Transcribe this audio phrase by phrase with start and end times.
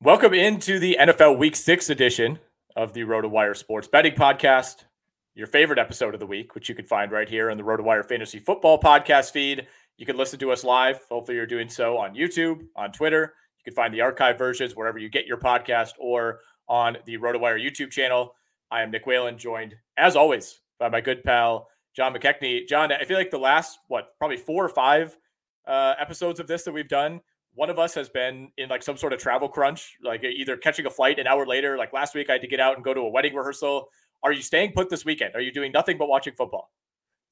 [0.00, 2.38] Welcome into the NFL Week 6 edition
[2.76, 4.84] of the RotoWire Sports Betting Podcast,
[5.34, 8.06] your favorite episode of the week, which you can find right here on the RotoWire
[8.08, 9.66] Fantasy Football Podcast feed.
[9.96, 11.00] You can listen to us live.
[11.10, 13.34] Hopefully, you're doing so on YouTube, on Twitter.
[13.58, 17.60] You can find the archive versions wherever you get your podcast or on the RotoWire
[17.60, 18.36] YouTube channel.
[18.70, 22.68] I am Nick Whalen, joined as always by my good pal, John McKechnie.
[22.68, 25.18] John, I feel like the last, what, probably four or five
[25.66, 27.20] uh, episodes of this that we've done
[27.54, 30.86] one of us has been in like some sort of travel crunch, like either catching
[30.86, 31.76] a flight an hour later.
[31.76, 33.88] Like last week, I had to get out and go to a wedding rehearsal.
[34.22, 35.34] Are you staying put this weekend?
[35.34, 36.70] Are you doing nothing but watching football?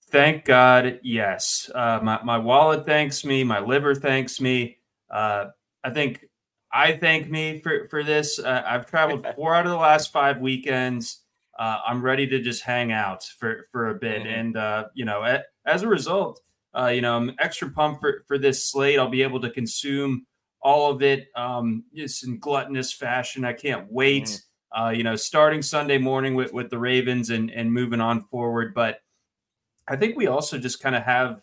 [0.08, 1.68] Thank God, yes.
[1.74, 3.42] Uh, my my wallet thanks me.
[3.42, 4.78] My liver thanks me.
[5.10, 5.46] Uh,
[5.82, 6.24] I think
[6.72, 8.38] I thank me for for this.
[8.38, 11.22] Uh, I've traveled four out of the last five weekends.
[11.58, 14.40] Uh, I'm ready to just hang out for for a bit, mm-hmm.
[14.40, 16.40] and uh, you know, as a result,
[16.78, 18.98] uh, you know, I'm extra pumped for, for this slate.
[18.98, 20.26] I'll be able to consume
[20.60, 23.44] all of it um, just in gluttonous fashion.
[23.44, 24.24] I can't wait.
[24.24, 24.40] Mm.
[24.76, 28.74] Uh, you know, starting Sunday morning with, with the Ravens and, and moving on forward.
[28.74, 29.00] But
[29.88, 31.40] I think we also just kind of have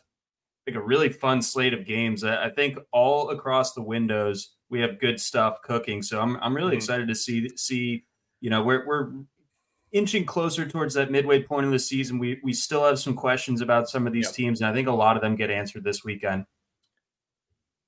[0.67, 2.23] like a really fun slate of games.
[2.23, 6.01] I, I, think all across the windows we have good stuff cooking.
[6.01, 6.77] So I'm I'm really mm.
[6.77, 8.05] excited to see see
[8.41, 9.11] you know we're we're
[9.93, 12.19] inching closer towards that midway point of the season.
[12.19, 14.33] We we still have some questions about some of these yep.
[14.33, 16.45] teams, and I think a lot of them get answered this weekend.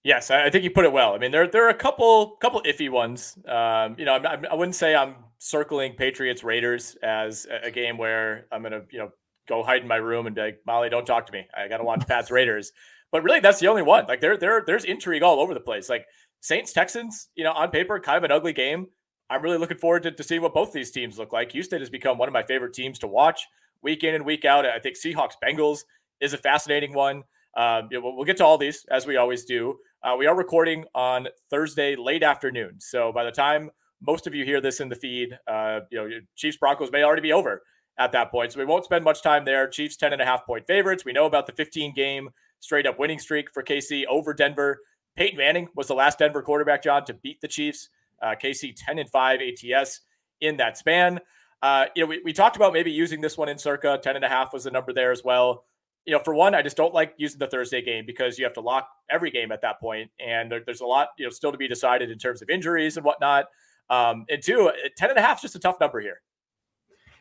[0.04, 1.16] Yes, I think you put it well.
[1.16, 3.38] I mean, there there are a couple couple iffy ones.
[3.48, 8.46] Um, you know, I, I wouldn't say I'm circling Patriots Raiders as a game where
[8.52, 9.10] I'm gonna you know
[9.48, 11.48] go hide in my room and be like, Molly, don't talk to me.
[11.56, 12.72] I got to watch Pats Raiders.
[13.12, 14.06] But really, that's the only one.
[14.08, 15.90] Like there there there's intrigue all over the place.
[15.90, 16.06] Like
[16.42, 18.88] Saints Texans, you know, on paper, kind of an ugly game.
[19.30, 21.52] I'm really looking forward to, to seeing what both these teams look like.
[21.52, 23.47] Houston has become one of my favorite teams to watch
[23.81, 24.66] week in and week out.
[24.66, 25.80] I think Seahawks Bengals
[26.22, 27.24] is a fascinating one.
[27.58, 29.78] Um, you know, we'll get to all these as we always do.
[30.03, 33.72] Uh, we are recording on Thursday late afternoon, so by the time
[34.02, 37.22] most of you hear this in the feed, uh, you know, Chiefs Broncos may already
[37.22, 37.64] be over
[37.97, 38.52] at that point.
[38.52, 39.68] So we won't spend much time there.
[39.68, 41.06] Chiefs 10 and a half point favorites.
[41.06, 44.80] We know about the 15 game straight up winning streak for KC over Denver.
[45.16, 47.90] Peyton Manning was the last Denver quarterback, John, to beat the Chiefs.
[48.22, 50.02] Uh, KC 10 and 5 ATS
[50.42, 51.20] in that span.
[51.62, 54.26] Uh, you know, we, we talked about maybe using this one in circa 10 and
[54.26, 55.66] a half was the number there as well.
[56.06, 58.53] You know, for one, I just don't like using the Thursday game because you have
[58.53, 61.52] to lock every game at that point, and there, there's a lot, you know, still
[61.52, 63.46] to be decided in terms of injuries and whatnot.
[63.90, 66.22] Um, and two, 10 and a half is just a tough number here.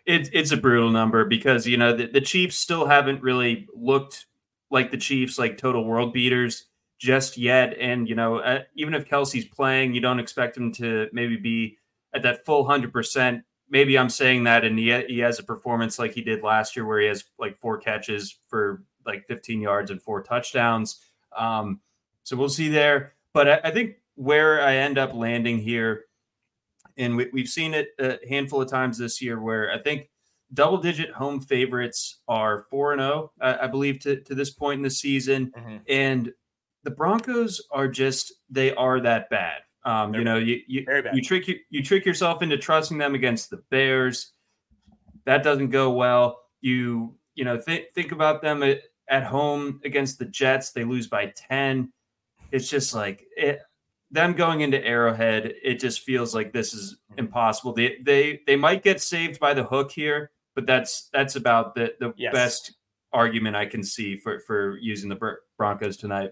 [0.04, 4.26] It's it's a brutal number because you know the, the Chiefs still haven't really looked
[4.70, 6.66] like the Chiefs, like total world beaters
[7.04, 7.76] just yet.
[7.78, 11.76] And, you know, uh, even if Kelce's playing, you don't expect him to maybe be
[12.14, 13.42] at that full 100%.
[13.68, 16.86] Maybe I'm saying that and he, he has a performance like he did last year
[16.86, 20.98] where he has like four catches for like 15 yards and four touchdowns.
[21.36, 21.80] Um,
[22.22, 23.12] so we'll see there.
[23.34, 26.06] But I, I think where I end up landing here,
[26.96, 30.08] and we, have seen it a handful of times this year where I think
[30.54, 34.82] double digit home favorites are 4 and 0, I, believe, to, to this point in
[34.82, 35.52] the season.
[35.54, 35.76] Mm-hmm.
[35.86, 36.32] And
[36.84, 39.62] the Broncos are just they are that bad.
[39.84, 43.50] Um, you know, you you, you trick you, you trick yourself into trusting them against
[43.50, 44.32] the Bears.
[45.26, 46.40] That doesn't go well.
[46.60, 50.70] You you know th- think about them at, at home against the Jets.
[50.70, 51.92] They lose by ten.
[52.50, 53.60] It's just like it,
[54.10, 55.52] them going into Arrowhead.
[55.62, 57.20] It just feels like this is mm-hmm.
[57.20, 57.74] impossible.
[57.74, 61.94] They they they might get saved by the hook here, but that's that's about the
[62.00, 62.32] the yes.
[62.32, 62.74] best
[63.12, 66.30] argument I can see for for using the Broncos tonight.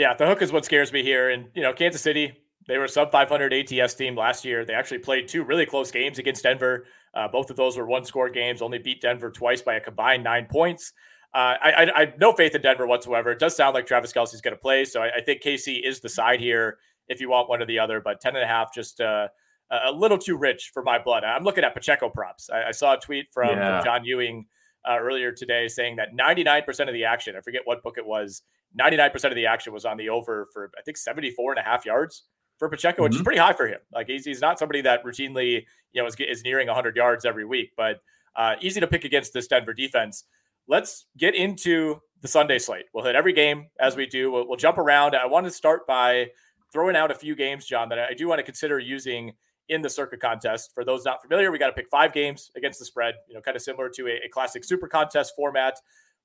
[0.00, 1.28] Yeah, the hook is what scares me here.
[1.28, 2.32] And, you know, Kansas City,
[2.66, 4.64] they were a sub 500 ATS team last year.
[4.64, 6.86] They actually played two really close games against Denver.
[7.12, 10.24] Uh, both of those were one score games, only beat Denver twice by a combined
[10.24, 10.94] nine points.
[11.34, 13.30] Uh, I, I, I, have no faith in Denver whatsoever.
[13.30, 14.86] It does sound like Travis Kelce's going to play.
[14.86, 16.78] So I, I, think KC is the side here.
[17.08, 18.00] if you want one or the other.
[18.00, 19.28] But 10 and a half, just uh,
[19.70, 21.24] a little too rich for my blood.
[21.24, 22.48] I'm looking at Pacheco props.
[22.48, 23.76] I, I saw a tweet from, yeah.
[23.76, 24.46] from John Ewing
[24.88, 28.42] uh, earlier today saying that 99% of the action, I forget what book it was,
[28.78, 31.84] 99% of the action was on the over for, I think, 74 and a half
[31.84, 32.24] yards
[32.58, 33.04] for Pacheco, mm-hmm.
[33.04, 33.24] which is mm-hmm.
[33.24, 33.80] pretty high for him.
[33.92, 37.44] Like he's, he's not somebody that routinely, you know, is, is nearing 100 yards every
[37.44, 38.00] week, but
[38.36, 40.24] uh, easy to pick against this Denver defense.
[40.68, 42.84] Let's get into the Sunday slate.
[42.94, 44.30] We'll hit every game as we do.
[44.30, 45.16] We'll, we'll jump around.
[45.16, 46.28] I want to start by
[46.72, 49.32] throwing out a few games, John, that I do want to consider using
[49.68, 50.72] in the Circa contest.
[50.74, 53.40] For those not familiar, we got to pick five games against the spread, you know,
[53.40, 55.74] kind of similar to a, a classic super contest format.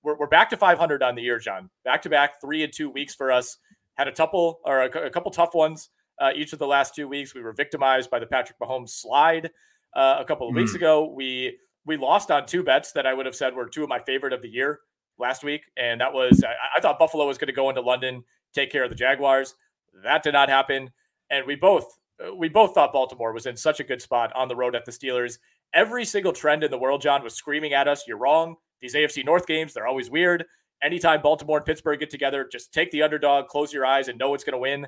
[0.05, 1.67] We're, we're back to 500 on the year, John.
[1.83, 3.57] Back to back, three and two weeks for us.
[3.95, 5.89] Had a couple or a, a couple tough ones
[6.21, 7.33] uh, each of the last two weeks.
[7.33, 9.49] We were victimized by the Patrick Mahomes slide
[9.95, 10.57] uh, a couple of mm.
[10.57, 11.11] weeks ago.
[11.11, 11.57] We
[11.87, 14.33] we lost on two bets that I would have said were two of my favorite
[14.33, 14.81] of the year
[15.17, 18.23] last week, and that was I, I thought Buffalo was going to go into London,
[18.53, 19.55] take care of the Jaguars.
[20.03, 20.91] That did not happen,
[21.31, 24.49] and we both uh, we both thought Baltimore was in such a good spot on
[24.49, 25.39] the road at the Steelers.
[25.73, 28.57] Every single trend in the world, John, was screaming at us, you're wrong.
[28.81, 30.45] These AFC North games, they're always weird.
[30.81, 34.33] Anytime Baltimore and Pittsburgh get together, just take the underdog, close your eyes, and know
[34.33, 34.87] it's going to win.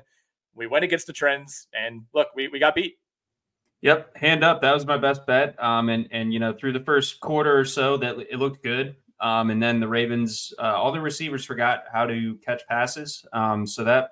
[0.54, 2.96] We went against the trends, and look, we, we got beat.
[3.80, 4.60] Yep, hand up.
[4.60, 5.62] That was my best bet.
[5.62, 8.96] Um, and and you know through the first quarter or so, that it looked good.
[9.20, 13.24] Um, and then the Ravens, uh, all the receivers forgot how to catch passes.
[13.32, 14.10] Um, so that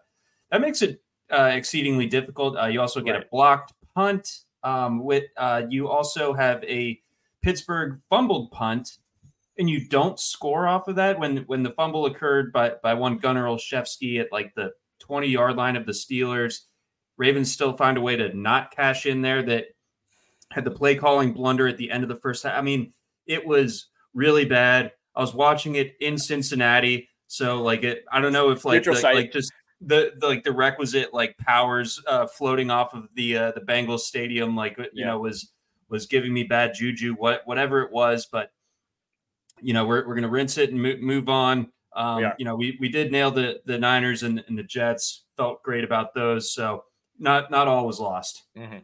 [0.50, 2.56] that makes it uh, exceedingly difficult.
[2.56, 3.22] Uh, you also get right.
[3.22, 4.40] a blocked punt.
[4.62, 7.00] Um, with uh, you also have a
[7.42, 8.98] Pittsburgh fumbled punt,
[9.58, 13.18] and you don't score off of that when when the fumble occurred by by one
[13.18, 16.60] Gunnar Olszewski at like the 20 yard line of the Steelers.
[17.16, 19.42] Ravens still find a way to not cash in there.
[19.42, 19.66] That
[20.50, 22.56] had the play calling blunder at the end of the first half.
[22.56, 22.92] I mean,
[23.26, 24.92] it was really bad.
[25.14, 28.04] I was watching it in Cincinnati, so like it.
[28.12, 29.50] I don't know if like the, like just
[29.80, 34.00] the, the, like the requisite like powers uh, floating off of the uh, the Bengals
[34.00, 35.06] stadium like you yeah.
[35.06, 35.52] know was
[35.88, 38.50] was giving me bad juju what whatever it was but
[39.60, 42.76] you know we're, we're gonna rinse it and move, move on um, you know we,
[42.80, 46.84] we did nail the the Niners and, and, the Jets felt great about those so
[47.18, 48.78] not not all was lost mm-hmm.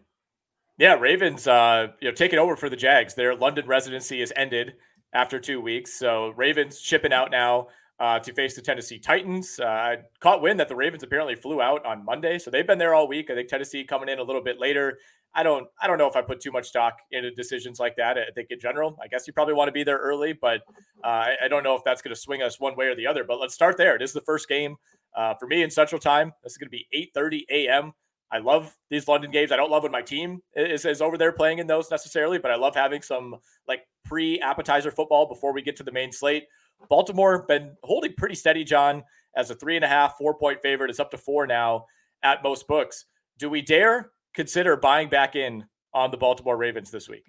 [0.79, 4.75] yeah Ravens uh you know taking over for the Jags their London residency is ended
[5.13, 7.69] after two weeks so Ravens shipping out now
[8.03, 9.61] uh, to face the Tennessee Titans.
[9.63, 12.79] Uh, I caught wind that the Ravens apparently flew out on Monday, so they've been
[12.79, 13.31] there all week.
[13.31, 14.99] I think Tennessee coming in a little bit later.
[15.35, 18.19] I don't, I don't know if I put too much stock into decisions like that.
[18.19, 20.61] I think in general, I guess you probably want to be there early, but
[21.03, 23.25] uh, I, don't know if that's going to swing us one way or the other.
[23.25, 23.97] But let's start there.
[23.97, 24.77] It is the first game
[25.17, 26.33] uh, for me in Central Time.
[26.43, 26.87] This is going to be
[27.17, 27.93] 8:30 a.m.
[28.31, 29.53] I love these London games.
[29.53, 32.51] I don't love when my team is, is over there playing in those necessarily, but
[32.51, 33.37] I love having some
[33.69, 36.45] like pre appetizer football before we get to the main slate.
[36.89, 39.03] Baltimore been holding pretty steady, John,
[39.37, 40.91] as a three and a half, four point favorite.
[40.91, 41.87] It's up to four now
[42.23, 43.05] at most books.
[43.39, 47.25] Do we dare consider buying back in on the Baltimore Ravens this week?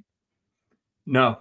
[1.06, 1.40] No,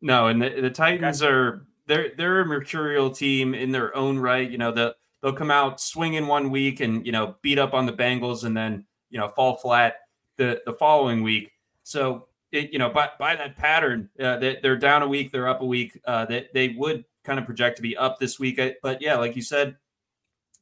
[0.00, 0.28] no.
[0.28, 1.32] And the, the Titans okay.
[1.32, 4.48] are they're they're a mercurial team in their own right.
[4.48, 7.86] You know, the they'll come out swinging one week and you know beat up on
[7.86, 9.96] the Bengals and then you know fall flat
[10.36, 11.50] the the following week.
[11.82, 15.48] So it, you know, by, by that pattern, uh, they, are down a week, they're
[15.48, 15.98] up a week.
[16.04, 18.60] Uh, they, they would kind of project to be up this week.
[18.82, 19.76] But yeah, like you said,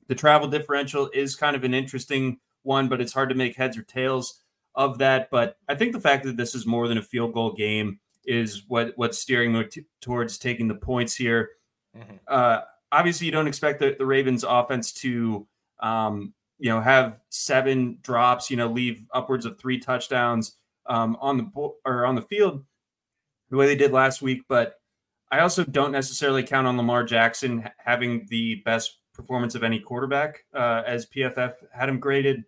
[0.07, 3.77] the travel differential is kind of an interesting one, but it's hard to make heads
[3.77, 4.41] or tails
[4.75, 5.31] of that.
[5.31, 8.65] But I think the fact that this is more than a field goal game is
[8.69, 11.51] what what's steering me t- towards taking the points here.
[11.97, 12.17] Mm-hmm.
[12.29, 12.61] Uh,
[12.93, 15.47] obviously, you don't expect the, the Ravens offense to
[15.81, 21.37] um, you know have seven drops, you know, leave upwards of three touchdowns um, on
[21.37, 22.65] the bo- or on the field
[23.51, 24.77] the way they did last week, but
[25.31, 30.45] I also don't necessarily count on Lamar Jackson having the best performance of any quarterback,
[30.55, 32.45] uh, as PFF had him graded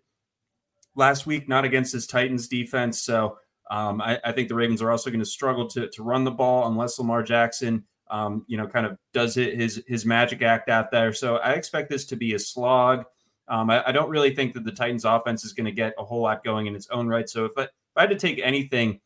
[0.95, 3.01] last week, not against his Titans defense.
[3.01, 3.37] So
[3.69, 6.31] um, I, I, think the Ravens are also going to struggle to, to run the
[6.31, 10.69] ball unless Lamar Jackson, um, you know, kind of does it, his his magic act
[10.69, 11.13] out there.
[11.13, 13.05] So I expect this to be a slog.
[13.47, 16.03] Um, I, I, don't really think that the Titans offense is going to get a
[16.03, 17.27] whole lot going in its own right.
[17.27, 19.01] So if I, if I had to take anything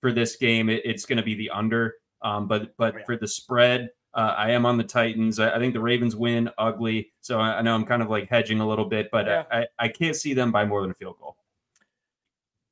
[0.00, 1.94] for this game, it, it's going to be the under.
[2.22, 5.38] Um, but but oh, for the spread, uh, I am on the Titans.
[5.38, 7.12] I, I, think the Ravens win ugly.
[7.20, 9.44] So I, I, know I'm kind of like hedging a little bit, but yeah.
[9.52, 11.36] I, I can't see them by more than a field goal.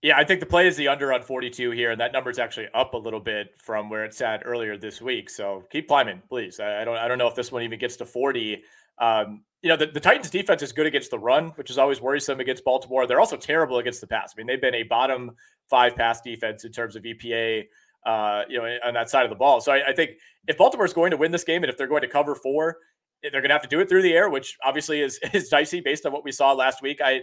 [0.00, 2.38] Yeah, I think the play is the under on 42 here, and that number is
[2.38, 5.28] actually up a little bit from where it sat earlier this week.
[5.28, 6.60] So keep climbing, please.
[6.60, 8.62] I, don't I don't know if this one even gets to 40.
[8.98, 12.00] Um, you know, the, the Titans defense is good against the run, which is always
[12.00, 13.06] worrisome against Baltimore.
[13.06, 14.34] They're also terrible against the pass.
[14.34, 15.32] I mean, they've been a bottom
[15.68, 17.64] five pass defense in terms of EPA
[18.04, 19.60] uh, you know, on that side of the ball.
[19.60, 20.12] So I, I think
[20.46, 22.76] if Baltimore is going to win this game and if they're going to cover four,
[23.22, 25.80] they're going to have to do it through the air, which obviously is is dicey
[25.80, 27.00] based on what we saw last week.
[27.02, 27.22] I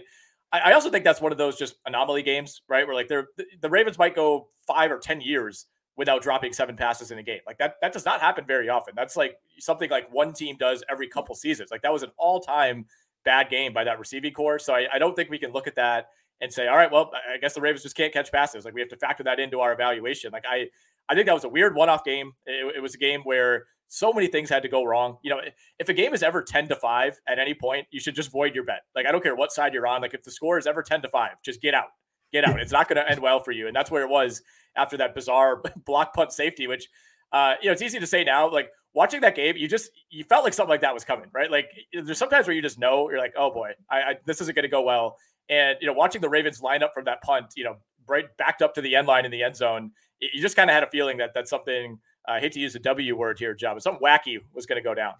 [0.52, 2.86] I, also think that's one of those just anomaly games, right?
[2.86, 3.28] Where like they're
[3.60, 7.40] the Ravens might go five or ten years without dropping seven passes in a game.
[7.46, 8.94] Like that that does not happen very often.
[8.96, 11.70] That's like something like one team does every couple seasons.
[11.70, 12.86] Like that was an all time
[13.24, 14.58] bad game by that receiving corps.
[14.58, 16.08] So I, I don't think we can look at that
[16.42, 18.64] and say, all right, well, I guess the Ravens just can't catch passes.
[18.64, 20.32] Like we have to factor that into our evaluation.
[20.32, 20.66] Like I
[21.08, 22.32] I think that was a weird one-off game.
[22.46, 25.18] It, it, was a game where so many things had to go wrong.
[25.22, 25.40] You know,
[25.78, 28.54] if a game is ever 10 to 5 at any point, you should just void
[28.54, 28.82] your bet.
[28.94, 30.02] Like I don't care what side you're on.
[30.02, 31.88] Like if the score is ever 10 to 5, just get out.
[32.32, 32.60] Get out.
[32.60, 33.66] It's not going to end well for you.
[33.66, 34.42] And that's where it was
[34.76, 36.88] after that bizarre block punt safety, which
[37.32, 40.24] uh, you know, it's easy to say now, like watching that game, you just you
[40.24, 41.50] felt like something like that was coming, right?
[41.50, 44.54] Like there's sometimes where you just know you're like, oh boy, I, I this isn't
[44.54, 45.16] going to go well.
[45.48, 48.62] And you know, watching the Ravens line up from that punt, you know, right backed
[48.62, 50.90] up to the end line in the end zone, you just kind of had a
[50.90, 51.98] feeling that that's something.
[52.28, 54.80] Uh, I hate to use the W word here, John, but something wacky was going
[54.80, 55.14] to go down.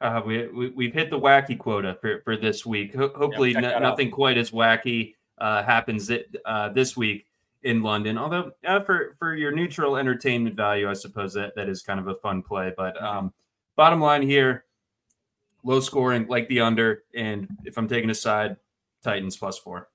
[0.00, 2.94] Uh, we, we have hit the wacky quota for, for this week.
[2.94, 7.25] Ho- hopefully, n- nothing quite as wacky uh, happens th- uh, this week
[7.66, 8.16] in London.
[8.16, 12.06] Although uh, for for your neutral entertainment value, I suppose that that is kind of
[12.06, 12.72] a fun play.
[12.74, 13.04] But mm-hmm.
[13.04, 13.32] um,
[13.74, 14.64] bottom line here,
[15.64, 18.56] low scoring, like the under, and if I'm taking a side,
[19.02, 19.88] Titans plus four.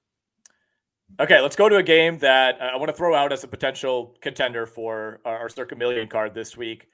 [1.20, 3.48] Okay, let's go to a game that uh, I want to throw out as a
[3.48, 6.88] potential contender for our, our Circa Million card this week.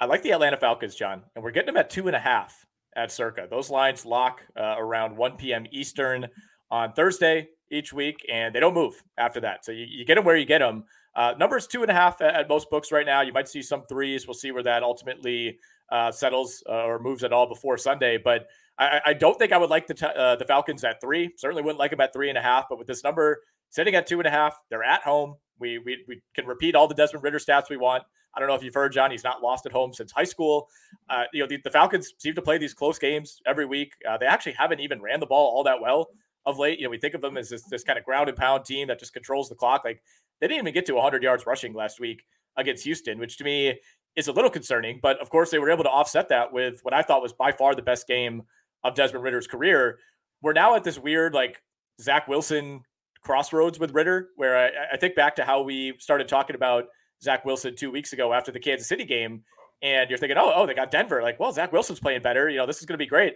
[0.00, 2.66] I like the Atlanta Falcons, John, and we're getting them at two and a half
[2.96, 3.46] at Circa.
[3.48, 5.66] Those lines lock uh, around 1 p.m.
[5.70, 6.28] Eastern
[6.70, 9.64] on Thursday each week, and they don't move after that.
[9.64, 10.84] So you, you get them where you get them.
[11.14, 13.20] Uh, numbers two and a half at, at, most books right now.
[13.20, 14.26] You might see some threes.
[14.26, 15.58] We'll see where that ultimately
[15.90, 18.18] uh, settles uh, or moves at all before Sunday.
[18.18, 18.46] But
[18.78, 21.30] I, I don't think I would like the t- uh, the Falcons at three.
[21.36, 22.66] Certainly wouldn't like them at three and a half.
[22.68, 25.36] But with this number sitting at two and a half, they're at home.
[25.58, 28.04] We we, we can repeat all the Desmond Ridder stats we want.
[28.34, 29.10] I don't know if you've heard John.
[29.10, 30.68] He's not lost at home since high school.
[31.10, 33.92] Uh, you know the, the, Falcons seem to play these close games every week.
[34.08, 36.08] Uh, they actually haven't even ran the ball all that well
[36.46, 36.78] of late.
[36.78, 38.88] You know we think of them as this, this kind of ground and pound team
[38.88, 39.82] that just controls the clock.
[39.84, 40.02] Like
[40.40, 42.24] they didn't even get to 100 yards rushing last week
[42.56, 43.78] against Houston, which to me
[44.16, 45.00] is a little concerning.
[45.02, 47.52] But of course, they were able to offset that with what I thought was by
[47.52, 48.42] far the best game
[48.84, 49.98] of Desmond Ridder's career.
[50.42, 51.62] We're now at this weird, like,
[52.00, 52.82] Zach Wilson
[53.22, 56.86] crossroads with Ridder, where I, I think back to how we started talking about
[57.22, 59.44] Zach Wilson two weeks ago after the Kansas City game.
[59.82, 61.22] And you're thinking, oh, oh, they got Denver.
[61.22, 62.48] Like, well, Zach Wilson's playing better.
[62.48, 63.34] You know, this is going to be great.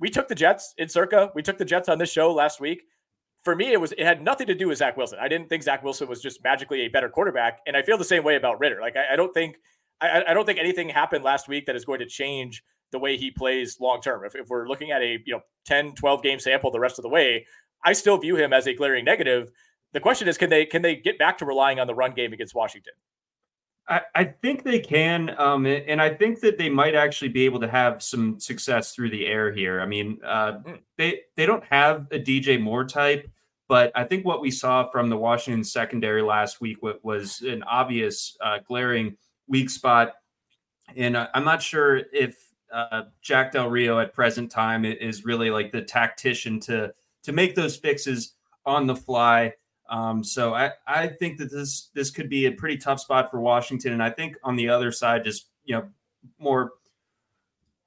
[0.00, 1.30] We took the Jets in Circa.
[1.34, 2.84] We took the Jets on this show last week.
[3.42, 5.18] For me, it was it had nothing to do with Zach Wilson.
[5.20, 8.04] I didn't think Zach Wilson was just magically a better quarterback, and I feel the
[8.04, 8.80] same way about Ridder.
[8.80, 9.56] Like, I, I don't think
[10.00, 13.16] I, I, don't think anything happened last week that is going to change the way
[13.16, 14.24] he plays long term.
[14.24, 17.02] If, if we're looking at a you know 10, 12 game sample the rest of
[17.02, 17.46] the way,
[17.84, 19.50] I still view him as a glaring negative.
[19.92, 22.32] The question is, can they can they get back to relying on the run game
[22.32, 22.94] against Washington?
[23.88, 27.60] I, I think they can, um, and I think that they might actually be able
[27.60, 29.80] to have some success through the air here.
[29.80, 30.80] I mean, uh, mm.
[30.96, 33.30] they they don't have a DJ Moore type,
[33.68, 38.36] but I think what we saw from the Washington secondary last week was an obvious,
[38.42, 39.16] uh, glaring
[39.48, 40.14] weak spot.
[40.96, 42.36] And uh, I'm not sure if
[42.72, 47.54] uh, Jack Del Rio at present time is really like the tactician to to make
[47.54, 48.34] those fixes
[48.66, 49.52] on the fly.
[49.88, 53.40] Um, so I, I think that this this could be a pretty tough spot for
[53.40, 55.88] Washington, and I think on the other side, just you know,
[56.38, 56.72] more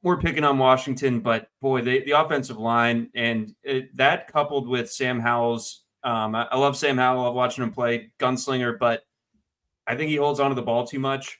[0.03, 4.91] more picking on Washington, but boy, they, the offensive line and it, that coupled with
[4.91, 7.21] Sam Howell's, um, I, I, love Sam Howell.
[7.21, 9.03] I love watching him play gunslinger, but
[9.85, 11.39] I think he holds on to the ball too much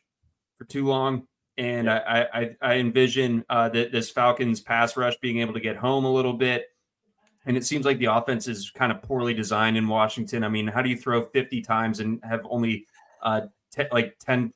[0.58, 1.28] for too long.
[1.58, 2.26] And yeah.
[2.34, 6.06] I, I, I envision uh, that this Falcons pass rush being able to get home
[6.06, 6.66] a little bit.
[7.48, 10.44] And it seems like the offense is kind of poorly designed in Washington.
[10.44, 12.86] I mean, how do you throw 50 times and have only
[13.24, 13.42] uh,
[13.74, 14.54] t- like 10,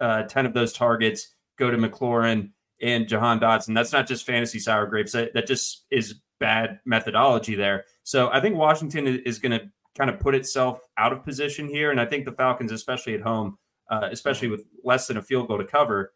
[0.00, 3.74] uh, 10 of those targets go to McLaurin and Jahan Dotson?
[3.74, 5.12] That's not just fantasy sour grapes.
[5.12, 7.84] That, that just is bad methodology there.
[8.02, 11.90] So I think Washington is going to kind of put itself out of position here.
[11.90, 13.58] And I think the Falcons, especially at home,
[13.90, 16.14] uh, especially with less than a field goal to cover,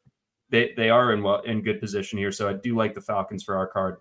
[0.49, 2.33] they they are in well in good position here.
[2.33, 3.99] So I do like the Falcons for our card.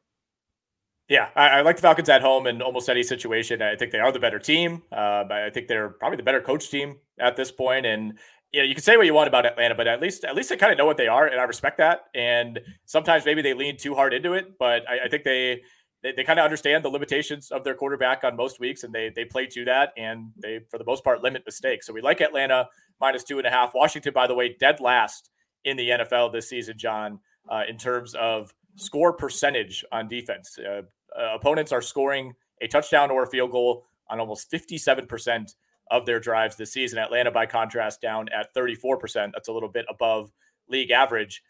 [1.07, 3.61] Yeah, I, I, like the Falcons at home in almost any situation.
[3.61, 4.81] I think they are the better team.
[4.91, 7.85] Uh, I think they're probably the better coach team at this point.
[7.85, 8.17] And
[8.51, 10.49] you know, you can say what you want about Atlanta, but at least at least
[10.49, 12.05] they kind of know what they are, and I respect that.
[12.15, 15.61] And sometimes maybe they lean too hard into it, but I, I think they
[16.01, 19.11] they, they kind of understand the limitations of their quarterback on most weeks, and they
[19.15, 21.85] they play to that, and they for the most part limit mistakes.
[21.85, 22.67] So we like Atlanta
[22.99, 23.73] minus two and a half.
[23.75, 25.29] Washington, by the way, dead last
[25.65, 27.19] in the NFL this season, John,
[27.49, 30.57] uh, in terms of score percentage on defense.
[30.57, 30.81] Uh,
[31.17, 35.55] uh, opponents are scoring a touchdown or a field goal on almost 57%
[35.91, 36.99] of their drives this season.
[36.99, 39.31] Atlanta, by contrast, down at 34%.
[39.33, 40.31] That's a little bit above
[40.69, 41.41] league average.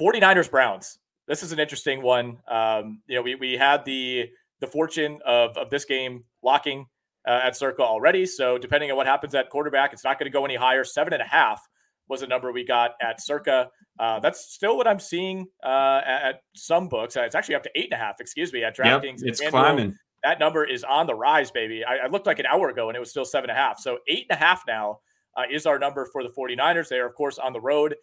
[0.00, 0.98] 49ers Browns.
[1.26, 2.38] This is an interesting one.
[2.48, 6.86] Um, you know, we, we had the the fortune of, of this game locking
[7.26, 8.24] uh, at Circa already.
[8.24, 10.82] So depending on what happens at quarterback, it's not going to go any higher.
[10.82, 11.60] Seven and a half
[12.08, 13.68] was a number we got at Circa.
[13.98, 17.16] Uh, that's still what I'm seeing uh, at, at, some books.
[17.16, 18.20] Uh, it's actually up to eight and a half.
[18.20, 19.22] Excuse me, at DraftKings.
[19.22, 19.96] Yep, it's climbing.
[20.22, 21.84] That number is on the rise, baby.
[21.84, 23.78] I, I, looked like an hour ago and it was still seven and a half.
[23.78, 25.00] So eight and a half now
[25.36, 26.88] uh, is our number for the 49ers.
[26.88, 27.94] They are, of course, on the road.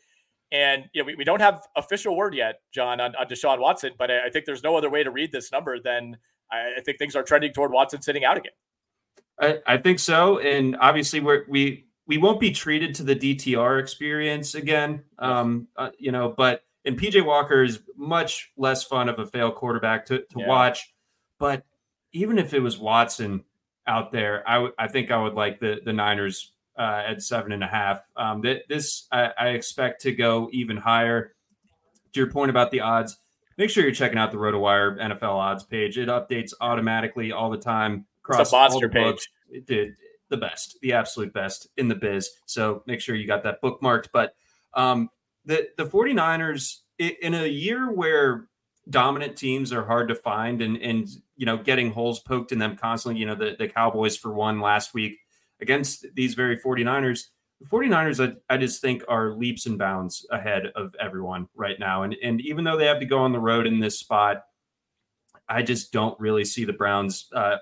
[0.52, 3.94] And you know, we, we don't have official word yet, John, on, on Deshaun Watson,
[3.98, 6.16] but I, I think there's no other way to read this number than
[6.52, 8.52] I, I think things are trending toward Watson sitting out again.
[9.42, 13.80] I, I think so, and obviously we're, we we won't be treated to the DTR
[13.80, 15.04] experience again.
[15.20, 19.52] Um, uh, you know, but and PJ Walker is much less fun of a fail
[19.52, 20.48] quarterback to, to yeah.
[20.48, 20.94] watch.
[21.40, 21.64] But
[22.12, 23.44] even if it was Watson
[23.88, 27.52] out there, I, w- I think I would like the the Niners uh, at seven
[27.52, 28.02] and a half.
[28.16, 31.36] Um, th- this I, I expect to go even higher.
[32.14, 33.18] To your point about the odds,
[33.58, 35.98] make sure you're checking out the RotoWire NFL odds page.
[35.98, 39.30] It updates automatically all the time across it's a monster page.
[39.66, 39.96] Dude,
[40.34, 42.32] the best, the absolute best in the biz.
[42.48, 44.08] So make sure you got that bookmarked.
[44.12, 44.36] But
[44.74, 45.10] um,
[45.46, 48.48] the the 49ers in a year where
[48.90, 52.76] dominant teams are hard to find and and you know getting holes poked in them
[52.76, 55.20] constantly, you know, the, the Cowboys for one last week
[55.62, 57.28] against these very 49ers.
[57.62, 62.04] The 49ers, I, I just think, are leaps and bounds ahead of everyone right now.
[62.04, 64.44] And and even though they have to go on the road in this spot,
[65.48, 67.58] I just don't really see the Browns uh,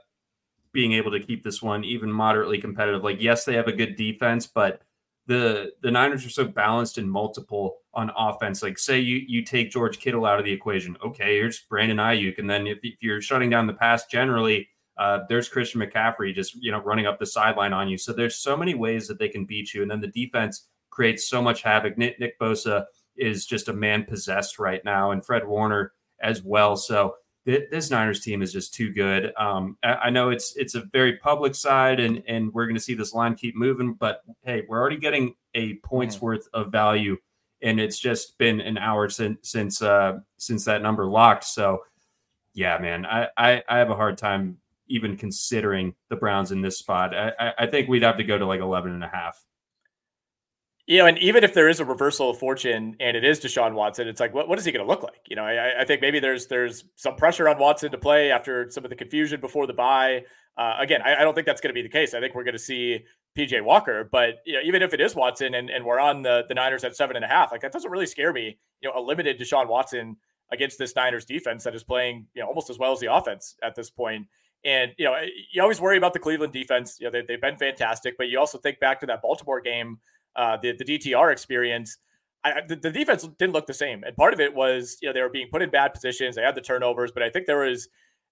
[0.73, 3.03] being able to keep this one even moderately competitive.
[3.03, 4.81] Like, yes, they have a good defense, but
[5.27, 8.63] the the Niners are so balanced and multiple on offense.
[8.63, 12.39] Like, say you you take George Kittle out of the equation, okay, here's Brandon Aiyuk,
[12.39, 16.55] and then if, if you're shutting down the pass generally, uh, there's Christian McCaffrey just
[16.55, 17.97] you know running up the sideline on you.
[17.97, 21.27] So there's so many ways that they can beat you, and then the defense creates
[21.27, 21.97] so much havoc.
[21.97, 22.85] Nick, Nick Bosa
[23.15, 26.75] is just a man possessed right now, and Fred Warner as well.
[26.75, 29.33] So this Niners team is just too good.
[29.37, 32.93] Um, I know it's it's a very public side, and and we're going to see
[32.93, 33.93] this line keep moving.
[33.93, 36.21] But hey, we're already getting a points mm.
[36.21, 37.17] worth of value,
[37.61, 41.45] and it's just been an hour since since uh, since that number locked.
[41.45, 41.81] So
[42.53, 46.77] yeah, man, I, I, I have a hard time even considering the Browns in this
[46.77, 47.15] spot.
[47.15, 49.41] I, I think we'd have to go to like 11 and a half
[50.91, 53.75] you know, and even if there is a reversal of fortune and it is Deshaun
[53.75, 55.21] Watson, it's like, what, what is he going to look like?
[55.25, 58.69] You know, I, I, think maybe there's there's some pressure on Watson to play after
[58.69, 60.25] some of the confusion before the bye.
[60.57, 62.13] Uh, again, I, I, don't think that's going to be the case.
[62.13, 63.05] I think we're going to see
[63.37, 66.43] PJ Walker, but you know, even if it is Watson and, and we're on the,
[66.49, 68.59] the Niners at seven and a half, like that doesn't really scare me.
[68.81, 70.17] You know, a limited Deshaun Watson
[70.51, 73.55] against this Niners defense that is playing, you know, almost as well as the offense
[73.63, 74.27] at this point.
[74.65, 75.15] And, you know,
[75.53, 76.97] you always worry about the Cleveland defense.
[76.99, 79.99] You know, they, they've been fantastic, but you also think back to that Baltimore game
[80.35, 81.97] uh, the the DTR experience,
[82.43, 85.13] I, the, the, defense didn't look the same, and part of it was you know
[85.13, 86.35] they were being put in bad positions.
[86.35, 87.89] They had the turnovers, but I think there was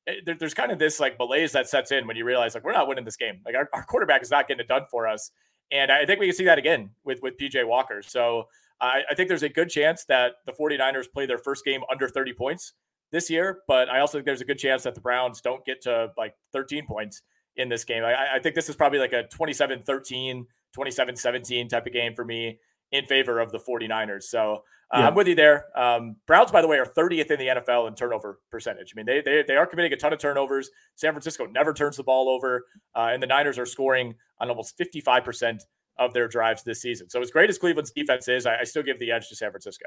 [0.08, 2.64] eh, there, there's kind of this like malaise that sets in when you realize like
[2.64, 3.42] we're not winning this game.
[3.46, 5.32] Like our, our quarterback is not getting it done for us,
[5.72, 8.02] and I think we can see that again with with PJ Walker.
[8.02, 8.46] So
[8.82, 12.08] I, I think there's a good chance that the 49ers play their first game under
[12.08, 12.74] 30 points
[13.12, 15.82] this year, but I also think there's a good chance that the Browns don't get
[15.82, 17.22] to like 13 points
[17.56, 18.04] in this game.
[18.04, 22.14] I, I think this is probably like a 27 13 27 17 type of game
[22.16, 22.60] for me
[22.92, 24.24] in favor of the 49ers.
[24.24, 25.08] So uh, yeah.
[25.08, 25.66] I'm with you there.
[25.78, 28.94] Um, Browns, by the way, are 30th in the NFL in turnover percentage.
[28.94, 30.72] I mean, they, they, they are committing a ton of turnovers.
[30.96, 34.78] San Francisco never turns the ball over, uh, and the Niners are scoring on almost
[34.80, 35.60] 55%
[36.00, 37.10] of their drives this season.
[37.10, 39.52] So as great as Cleveland's defense is, I, I still give the edge to San
[39.52, 39.86] Francisco.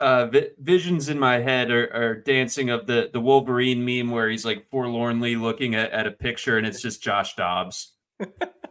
[0.00, 4.28] Uh, vi- visions in my head are, are, dancing of the the Wolverine meme where
[4.28, 7.92] he's like forlornly looking at, at a picture and it's just Josh Dobbs.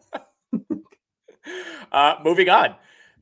[1.92, 2.74] Uh, moving on,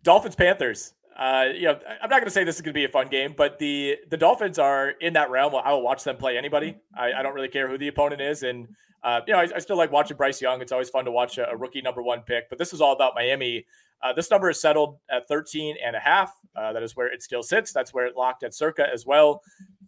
[0.02, 0.94] Dolphins Panthers.
[1.18, 3.10] Uh, you know, I'm not going to say this is going to be a fun
[3.10, 5.54] game, but the the Dolphins are in that realm.
[5.54, 6.78] I will watch them play anybody.
[6.98, 8.70] I, I don't really care who the opponent is, and
[9.04, 10.62] uh, you know, I, I, still like watching Bryce Young.
[10.62, 12.50] It's always fun to watch a, a rookie number one pick.
[12.50, 13.66] But this is all about Miami.
[14.02, 16.32] Uh, this number is settled at 13 and a half.
[16.56, 17.74] Uh, that is where it still sits.
[17.74, 19.42] That's where it locked at circa as well.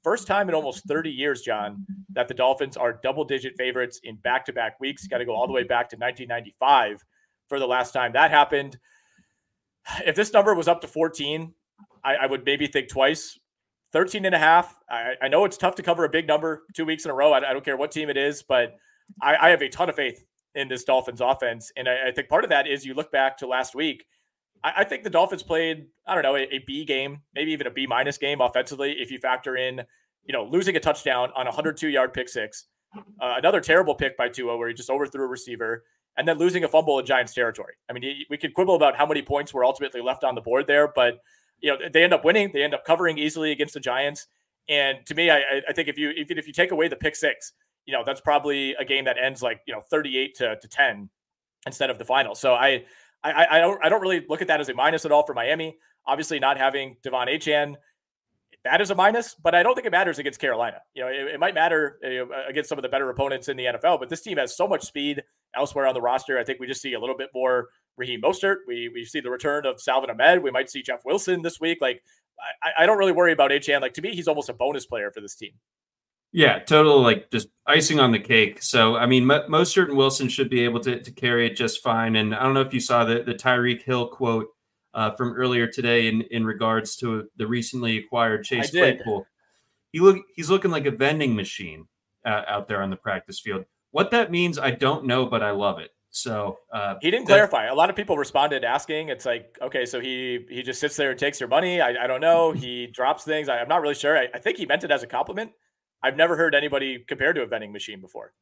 [0.03, 4.15] First time in almost 30 years, John, that the Dolphins are double digit favorites in
[4.17, 5.08] back to back weeks.
[5.08, 7.03] Got to go all the way back to 1995
[7.47, 8.77] for the last time that happened.
[10.06, 11.53] If this number was up to 14,
[12.06, 13.38] I, I would maybe think twice.
[13.91, 14.79] 13 and a half.
[14.89, 17.32] I, I, know it's tough to cover a big number two weeks in a row.
[17.34, 18.77] I, I don't care what team it is, but
[19.21, 20.23] I, I, have a ton of faith
[20.56, 21.71] in this Dolphins offense.
[21.77, 24.06] And I, think part of that is you look back to last week.
[24.63, 27.71] I, think the Dolphins played, I don't know, a, a B game, maybe even a
[27.71, 29.82] B minus game offensively, if you factor in,
[30.23, 34.15] you know, losing a touchdown on a 102 yard pick six, uh, another terrible pick
[34.15, 35.84] by Tua where he just overthrew a receiver,
[36.17, 37.73] and then losing a fumble in Giants territory.
[37.89, 40.67] I mean, we could quibble about how many points were ultimately left on the board
[40.67, 41.19] there, but
[41.60, 42.52] you know they end up winning.
[42.54, 44.28] They end up covering easily against the Giants.
[44.69, 47.54] And to me, I, I think if you if you take away the pick six,
[47.86, 51.10] you know, that's probably a game that ends like, you know, 38 to, to 10
[51.65, 52.36] instead of the final.
[52.36, 52.86] So I,
[53.23, 55.34] I, I don't, I don't really look at that as a minus at all for
[55.34, 55.78] Miami.
[56.06, 57.76] Obviously, not having De'Von Achane,
[58.65, 60.82] that is a minus, but I don't think it matters against Carolina.
[60.93, 61.99] You know, it, it might matter
[62.47, 64.84] against some of the better opponents in the NFL, but this team has so much
[64.84, 65.23] speed
[65.55, 66.37] elsewhere on the roster.
[66.37, 68.57] I think we just see a little bit more Raheem Mostert.
[68.67, 70.41] We we see the return of Salvon Ahmed.
[70.41, 71.79] We might see Jeff Wilson this week.
[71.81, 72.03] Like,
[72.61, 73.81] I, I don't really worry about Achane.
[73.81, 75.53] Like to me, he's almost a bonus player for this team.
[76.31, 78.61] Yeah, total like just icing on the cake.
[78.63, 81.83] So I mean, M- Mostert and Wilson should be able to, to carry it just
[81.83, 82.15] fine.
[82.15, 84.47] And I don't know if you saw the the Tyreek Hill quote
[84.95, 89.27] uh, from earlier today in in regards to the recently acquired Chase Claypool.
[89.91, 91.87] He look he's looking like a vending machine
[92.25, 93.65] uh, out there on the practice field.
[93.93, 95.91] What that means, I don't know, but I love it.
[96.10, 97.67] So uh, he didn't that, clarify.
[97.67, 99.10] A lot of people responded asking.
[99.10, 101.79] It's like, okay, so he he just sits there and takes your money.
[101.79, 102.51] I, I don't know.
[102.63, 103.49] He drops things.
[103.49, 104.17] I, am not really sure.
[104.17, 105.51] I, I, think he meant it as a compliment.
[106.01, 108.34] I've never heard anybody compared to a vending machine before.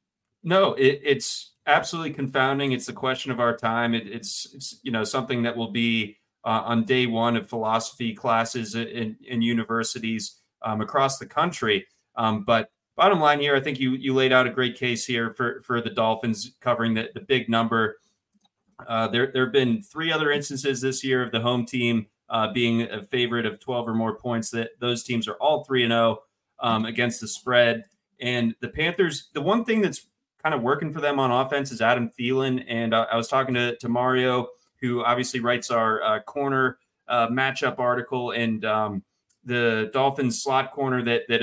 [0.42, 2.72] No, it, it's absolutely confounding.
[2.72, 3.94] It's the question of our time.
[3.94, 8.14] It, it's it's you know something that will be uh, on day one of philosophy
[8.14, 11.88] classes in, in universities um, across the country.
[12.16, 12.70] Um, but
[13.02, 15.82] bottom line here, I think you you laid out a great case here for for
[15.82, 17.98] the Dolphins covering the, the big number.
[18.88, 22.54] Uh, there there have been three other instances this year of the home team uh,
[22.54, 24.52] being a favorite of 12 or more points.
[24.52, 26.20] That those teams are all three and zero
[26.60, 27.86] oh, um, against the spread.
[28.20, 30.06] And the Panthers, the one thing that's
[30.44, 32.64] kind of working for them on offense is Adam Thielen.
[32.68, 34.48] And uh, I was talking to to Mario,
[34.80, 39.04] who obviously writes our uh, corner uh, matchup article, and um,
[39.44, 41.42] the Dolphins slot corner that that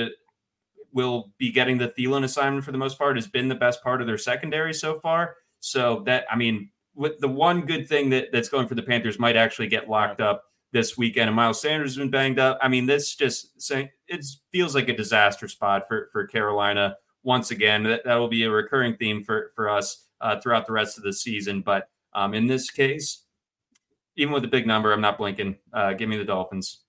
[0.91, 4.01] will be getting the Thielen assignment for the most part has been the best part
[4.01, 5.35] of their secondary so far.
[5.59, 9.19] So that I mean, with the one good thing that, that's going for the Panthers
[9.19, 11.27] might actually get locked up this weekend.
[11.27, 12.57] And Miles Sanders has been banged up.
[12.61, 17.51] I mean, this just saying it feels like a disaster spot for for Carolina once
[17.51, 17.83] again.
[17.83, 21.03] That that will be a recurring theme for for us uh, throughout the rest of
[21.03, 21.61] the season.
[21.61, 23.23] But um, in this case,
[24.15, 25.57] even with the big number, I'm not blinking.
[25.73, 26.81] Uh, give me the Dolphins.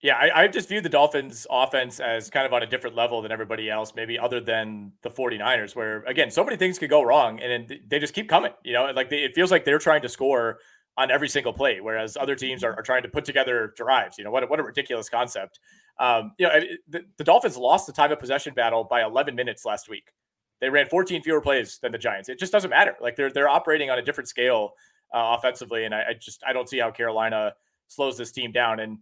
[0.00, 3.20] Yeah, I, I, just view the Dolphins offense as kind of on a different level
[3.20, 7.02] than everybody else, maybe other than the 49ers, where again, so many things could go
[7.02, 8.52] wrong and they just keep coming.
[8.64, 10.60] You know, like they, it feels like they're trying to score
[10.96, 14.18] on every single play, whereas other teams are, are trying to put together drives.
[14.18, 15.58] You know, what, a, what a ridiculous concept.
[15.98, 19.64] Um, you know, the, the Dolphins lost the time of possession battle by 11 minutes
[19.64, 20.12] last week.
[20.60, 22.28] They ran 14 fewer plays than the Giants.
[22.28, 22.94] It just doesn't matter.
[23.00, 24.72] Like they're they're operating on a different scale
[25.14, 27.54] uh, offensively, and I, I just I don't see how Carolina
[27.86, 28.80] slows this team down.
[28.80, 28.98] And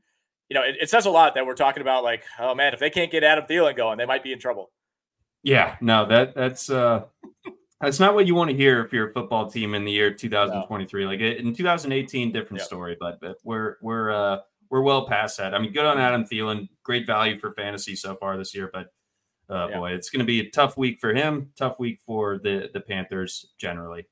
[0.49, 2.81] you know, it, it, says a lot that we're talking about like, oh man, if
[2.81, 4.71] they can't get Adam Thielen going, they might be in trouble.
[5.43, 7.05] Yeah, no, that that's uh
[7.81, 10.13] that's not what you want to hear if you're a football team in the year
[10.13, 11.05] 2023.
[11.05, 11.11] No.
[11.11, 12.67] Like in 2018, different yep.
[12.67, 14.39] story, but but we're we're uh
[14.71, 15.55] we're well past that.
[15.55, 18.93] I mean, good on Adam Thielen, great value for fantasy so far this year, but
[19.49, 19.79] uh, yeah.
[19.79, 22.81] boy, it's going to be a tough week for him, tough week for the the
[22.81, 24.07] Panthers generally.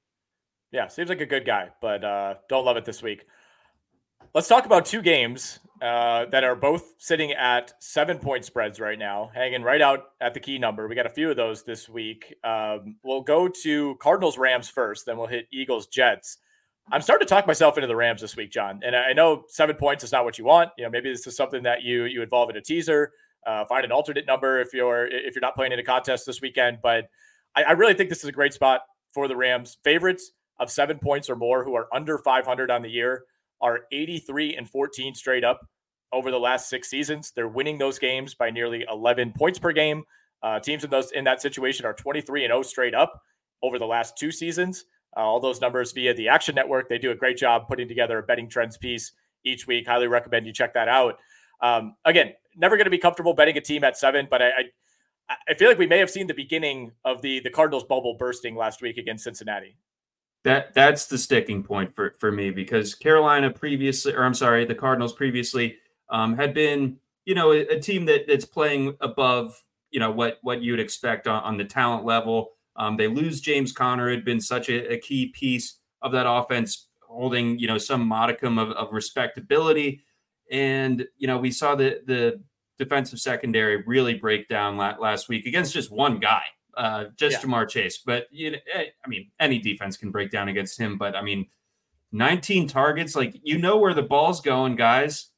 [0.71, 3.27] Yeah, seems like a good guy, but uh, don't love it this week.
[4.35, 8.99] Let's talk about two games uh, that are both sitting at seven point spreads right
[8.99, 10.89] now, hanging right out at the key number.
[10.89, 12.35] We got a few of those this week.
[12.43, 16.39] Um, we'll go to Cardinals Rams first, then we'll hit Eagles Jets.
[16.91, 18.81] I'm starting to talk myself into the Rams this week, John.
[18.85, 20.73] And I know seven points is not what you want.
[20.77, 23.13] You know, maybe this is something that you you involve in a teaser.
[23.47, 26.41] Uh, find an alternate number if you're if you're not playing in a contest this
[26.41, 26.79] weekend.
[26.83, 27.09] But
[27.55, 28.81] I, I really think this is a great spot
[29.13, 29.79] for the Rams.
[29.85, 33.27] Favorites of seven points or more who are under 500 on the year
[33.65, 35.67] are 83 and 14 straight up
[36.13, 37.33] over the last six seasons.
[37.35, 40.05] They're winning those games by nearly 11 points per game.
[40.43, 43.21] Uh, teams in those in that situation are 23 and 0 straight up
[43.63, 44.85] over the last two seasons.
[45.17, 46.89] Uh, all those numbers via the Action Network.
[46.89, 49.13] They do a great job putting together a betting trends piece
[49.45, 49.87] each week.
[49.87, 51.19] Highly recommend you check that out.
[51.63, 55.37] Um, again, never going to be comfortable betting a team at seven, but I, I
[55.49, 58.57] I feel like we may have seen the beginning of the the Cardinals bubble bursting
[58.57, 59.79] last week against Cincinnati
[60.45, 64.75] that that's the sticking point for for me because Carolina previously, or I'm sorry, the
[64.75, 65.79] Cardinals previously
[66.11, 70.39] um, had been you know a, a, team that that's playing above you know what
[70.43, 72.53] what you'd expect on, on the talent level.
[72.77, 76.89] Um, they lose James Conner had been such a, a, key piece of that offense,
[77.01, 80.03] holding you know some modicum of, of respectability,
[80.51, 82.43] and you know we saw the the
[82.79, 86.43] defensive secondary really break down last week against just one guy
[86.77, 87.49] uh, just yeah.
[87.49, 87.99] Ja'Marr Chase.
[87.99, 90.99] But you know, eh, I mean, any defense can break down against him.
[90.99, 91.47] But I mean,
[92.13, 95.31] 19 targets, like you know where the ball's going, guys.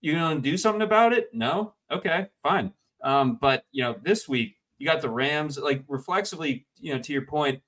[0.00, 1.30] You gonna do something about it?
[1.32, 1.74] No?
[1.90, 2.72] Okay, fine.
[3.02, 7.12] Um, but you know, this week you got the Rams, like reflexively, you know, to
[7.12, 7.60] your point,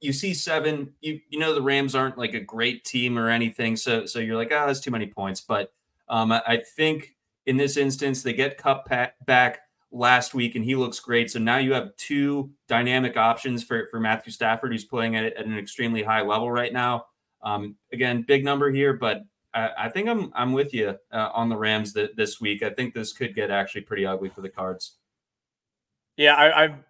[0.00, 3.76] you see seven, you you know the Rams aren't like a great team or anything.
[3.76, 5.40] So so you're like, oh, that's too many points.
[5.40, 5.72] But
[6.08, 8.88] um, I, I think in this instance, they get Kupp
[9.26, 9.60] back
[9.92, 11.30] last week, and he looks great.
[11.30, 15.46] So now you have two dynamic options for, for Matthew Stafford, who's playing at, at
[15.46, 17.06] an extremely high level right now.
[17.42, 19.22] Um, again, big number here, but
[19.54, 22.62] I, I think I'm I'm with you uh, on the Rams th- this week.
[22.62, 24.96] I think this could get actually pretty ugly for the Cards.
[26.16, 26.84] Yeah, I, I'm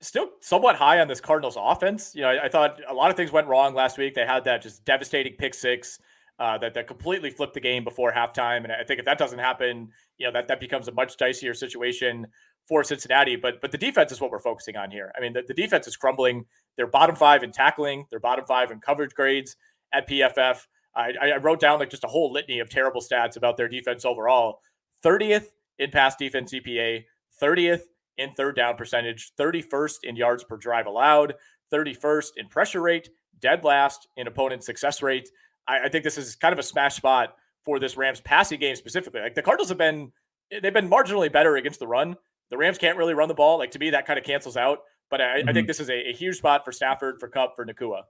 [0.00, 2.14] still somewhat high on this Cardinals offense.
[2.14, 4.14] You know, I, I, thought a lot of things went wrong last week.
[4.14, 5.98] They had that just devastating pick six
[6.38, 8.64] uh, that that completely flipped the game before halftime.
[8.64, 11.56] And I think if that doesn't happen, you know that that becomes a much dicier
[11.56, 12.26] situation
[12.66, 13.36] for Cincinnati.
[13.36, 15.12] But but the defense is what we're focusing on here.
[15.16, 16.44] I mean, the, the defense is crumbling.
[16.76, 18.06] They're bottom five in tackling.
[18.10, 19.56] They're bottom five in coverage grades
[19.92, 20.66] at PFF.
[20.94, 24.04] I, I wrote down like just a whole litany of terrible stats about their defense
[24.04, 24.60] overall.
[25.04, 25.48] 30th
[25.78, 27.04] in pass defense EPA,
[27.40, 27.82] 30th
[28.18, 31.34] in third down percentage, 31st in yards per drive allowed,
[31.72, 35.28] 31st in pressure rate, dead last in opponent success rate.
[35.68, 38.76] I, I think this is kind of a smash spot for this Rams passing game
[38.76, 39.20] specifically.
[39.20, 40.12] Like the Cardinals have been,
[40.50, 42.16] they've been marginally better against the run.
[42.50, 43.58] The Rams can't really run the ball.
[43.58, 44.80] Like to me, that kind of cancels out.
[45.10, 45.48] But I, mm-hmm.
[45.48, 45.66] I think mm-hmm.
[45.68, 48.02] this is a, a, huge spot for Stafford, for Kupp, for Nacua.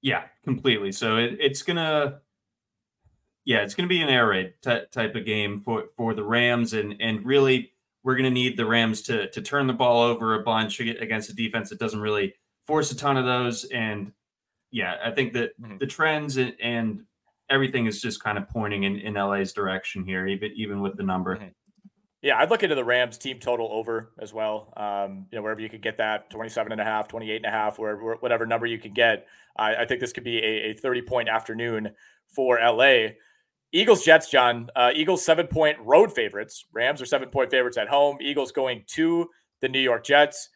[0.00, 0.92] Yeah, completely.
[0.92, 2.20] So it, it's gonna,
[3.44, 6.72] yeah, it's gonna be an air raid t- type of game for for the Rams,
[6.72, 7.72] and and really
[8.04, 11.34] we're gonna need the Rams to to turn the ball over a bunch against a
[11.34, 12.34] defense that doesn't really
[12.66, 14.12] force a ton of those, and
[14.70, 15.78] yeah, I think that mm-hmm.
[15.78, 17.04] the trends and, and,
[17.50, 21.02] everything is just kind of pointing in, in LA's direction here, even even with the
[21.02, 21.36] number.
[21.36, 21.48] Mm-hmm.
[22.24, 24.72] Yeah, I'd look into the Rams team total over as well.
[24.78, 27.50] Um, you know, wherever you could get that 27 and a half, 28 and a
[27.50, 29.26] half, wherever, whatever number you can get.
[29.58, 31.90] I, I think this could be a, a, 30 point afternoon
[32.26, 33.08] for LA.
[33.72, 34.70] Eagles, Jets, John.
[34.74, 36.64] Uh, Eagles, seven point road favorites.
[36.72, 38.16] Rams are seven point favorites at home.
[38.22, 39.28] Eagles going to
[39.60, 40.48] the New York Jets.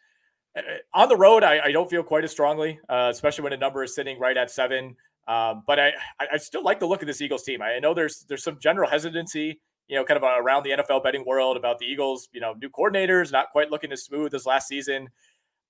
[0.57, 0.61] Uh,
[0.95, 3.83] on the road, I, I, don't feel quite as strongly, uh, especially when a number
[3.83, 4.95] is sitting right at seven.
[5.27, 7.61] Um, but I, I still like the look of this Eagles team.
[7.61, 11.25] I know there's there's some general hesitancy, you know, kind of around the NFL betting
[11.25, 14.67] world about the Eagles, you know, new coordinators not quite looking as smooth as last
[14.67, 15.09] season.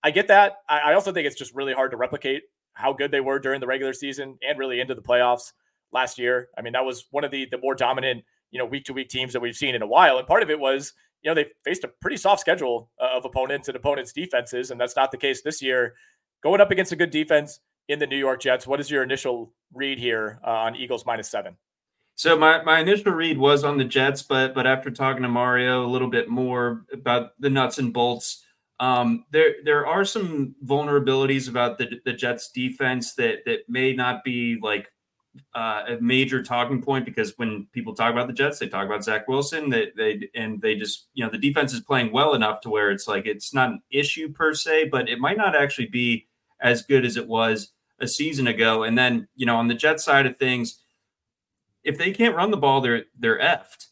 [0.03, 0.57] I get that.
[0.67, 3.61] I, I also think it's just really hard to replicate how good they were during
[3.61, 5.53] the regular season and really into the playoffs
[5.91, 6.49] last year.
[6.57, 9.09] I mean, that was one of the the more dominant, you know, week to week
[9.09, 10.17] teams that we've seen in a while.
[10.17, 13.25] And part of it was you know, they faced a pretty soft schedule uh, of
[13.25, 15.95] opponents and opponents' defenses, and that's not the case this year.
[16.41, 19.53] Going up against a good defense in the New York Jets, what is your initial
[19.73, 21.57] read here uh, on Eagles minus seven?
[22.19, 25.85] So my, my initial read was on the Jets, but but after talking to Mario
[25.85, 28.43] a little bit more about the nuts and bolts,
[28.81, 34.25] um, there there are some vulnerabilities about the the Jets defense that that may not
[34.25, 34.91] be like
[35.55, 39.05] uh, a major talking point because when people talk about the Jets, they talk about
[39.05, 39.69] Zach Wilson.
[39.69, 42.91] They, they and they just you know the defense is playing well enough to where
[42.91, 46.27] it's like it's not an issue per se, but it might not actually be
[46.59, 48.83] as good as it was a season ago.
[48.83, 50.81] And then you know on the Jet side of things,
[51.89, 53.87] if they can't run the ball, they're they're effed,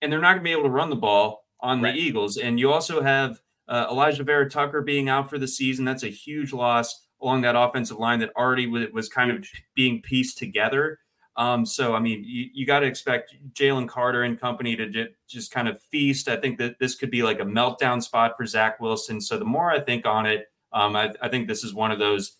[0.00, 1.92] and they're not going to be able to run the ball on right.
[1.92, 2.36] the Eagles.
[2.36, 5.84] And you also have uh, Alijah Vera Tucker being out for the season.
[5.84, 10.38] That's a huge loss along that offensive line that already was kind of being pieced
[10.38, 11.00] together.
[11.36, 15.08] Um, so, I mean, you, you got to expect Jalen Carter and company to j-
[15.28, 16.28] just kind of feast.
[16.28, 19.20] I think that this could be like a meltdown spot for Zach Wilson.
[19.20, 21.98] So, the more I think on it, um, I, I think this is one of
[21.98, 22.36] those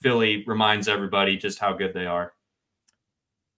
[0.00, 2.32] Philly reminds everybody just how good they are.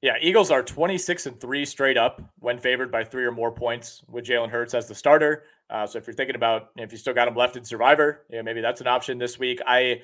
[0.02, 4.04] Yeah, Eagles are 26 and three straight up when favored by three or more points
[4.08, 5.44] with Jalen Hurts as the starter.
[5.70, 8.42] Uh, so if you're thinking about if you still got him left in Survivor, yeah,
[8.42, 9.60] maybe that's an option this week.
[9.66, 10.02] I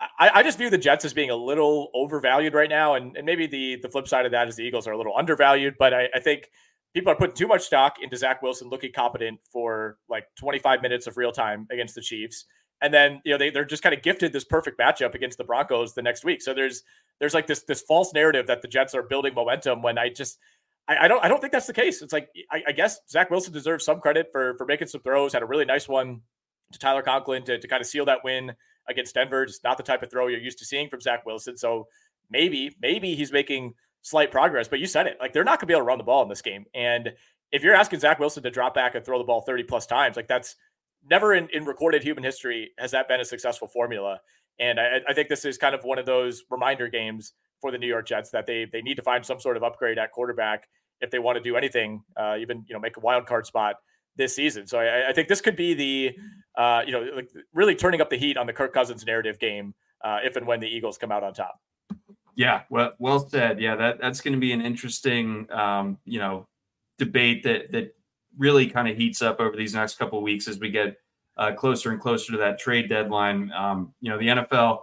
[0.00, 3.24] I, I, just view the Jets as being a little overvalued right now, and, and
[3.24, 5.74] maybe the the flip side of that is the Eagles are a little undervalued.
[5.78, 6.50] But I, I think
[6.94, 11.06] people are putting too much stock into Zach Wilson looking competent for like 25 minutes
[11.06, 12.44] of real time against the Chiefs,
[12.82, 15.44] and then you know they they're just kind of gifted this perfect matchup against the
[15.44, 16.42] Broncos the next week.
[16.42, 16.82] So there's
[17.20, 20.38] there's like this this false narrative that the Jets are building momentum when I just
[20.88, 22.02] I, I don't I don't think that's the case.
[22.02, 25.32] It's like I, I, guess Zach Wilson deserves some credit for for making some throws.
[25.32, 26.20] Had a really nice one
[26.72, 28.52] to Tyler Conklin to, to kind of seal that win
[28.88, 29.46] against Denver.
[29.46, 31.56] Just not the type of throw you're used to seeing from Zach Wilson.
[31.56, 31.86] So
[32.30, 34.68] maybe, maybe he's making slight progress.
[34.68, 36.28] But you said it, like they're not gonna be able to run the ball in
[36.28, 36.64] this game.
[36.74, 37.12] And
[37.52, 40.16] if you're asking Zach Wilson to drop back and throw the ball 30 plus times,
[40.16, 40.56] like that's
[41.10, 44.20] never in, in recorded human history has that been a successful formula.
[44.58, 47.78] And I, I think this is kind of one of those reminder games for the
[47.78, 50.68] New York Jets that they they need to find some sort of upgrade at quarterback
[51.00, 53.76] if they want to do anything, uh, even you know make a wild card spot
[54.16, 54.66] this season.
[54.66, 56.16] So I, I think this could be the,
[56.56, 59.74] uh, you know, like really turning up the heat on the Kirk Cousins narrative game
[60.02, 61.60] uh, if and when the Eagles come out on top.
[62.34, 63.60] Yeah, well, well said.
[63.60, 66.46] Yeah, that that's going to be an interesting, um, you know,
[66.98, 67.95] debate that that
[68.38, 70.96] really kind of heats up over these next couple of weeks as we get
[71.36, 73.50] uh, closer and closer to that trade deadline.
[73.52, 74.80] Um, you know, the NFL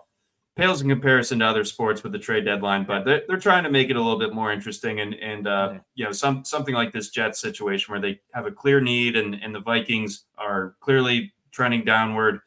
[0.55, 3.71] pales in comparison to other sports with the trade deadline, but they're, they're trying to
[3.71, 4.99] make it a little bit more interesting.
[4.99, 5.77] And and uh, mm-hmm.
[5.95, 9.35] you know, some something like this Jets situation where they have a clear need and
[9.35, 12.39] and the Vikings are clearly trending downward.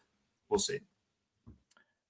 [0.49, 0.81] We'll see.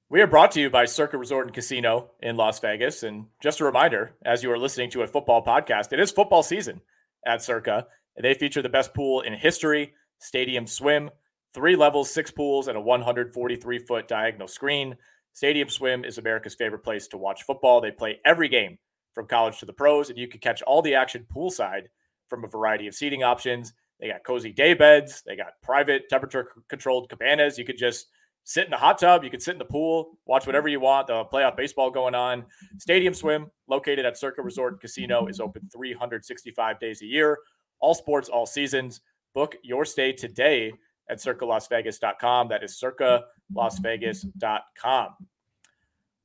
[0.08, 3.02] We are brought to you by Circa Resort and Casino in Las Vegas.
[3.02, 6.44] And just a reminder, as you are listening to a football podcast, it is football
[6.44, 6.80] season
[7.26, 7.88] at Circa.
[8.20, 11.10] They feature the best pool in history, stadium swim,
[11.54, 14.96] three levels, six pools, and a 143 foot diagonal screen.
[15.32, 17.80] Stadium Swim is America's favorite place to watch football.
[17.80, 18.78] They play every game
[19.12, 21.88] from college to the pros, and you can catch all the action poolside
[22.28, 23.72] from a variety of seating options.
[24.00, 27.58] They got cozy day beds, they got private temperature controlled cabanas.
[27.58, 28.06] You could just
[28.44, 31.06] sit in the hot tub, you could sit in the pool, watch whatever you want.
[31.06, 32.44] The playoff baseball going on.
[32.78, 37.38] Stadium Swim, located at Circa Resort Casino, is open 365 days a year,
[37.80, 39.00] all sports, all seasons.
[39.34, 40.72] Book your stay today
[41.08, 42.48] at circalasvegas.com.
[42.48, 45.08] That is circalasvegas.com.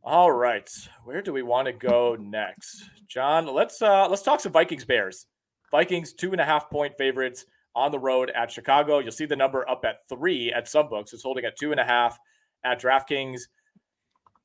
[0.03, 0.67] All right,
[1.03, 3.45] where do we want to go next, John?
[3.45, 5.27] Let's uh let's talk some Vikings Bears.
[5.69, 8.97] Vikings two and a half point favorites on the road at Chicago.
[8.97, 11.13] You'll see the number up at three at some books.
[11.13, 12.17] It's holding at two and a half
[12.63, 13.41] at DraftKings.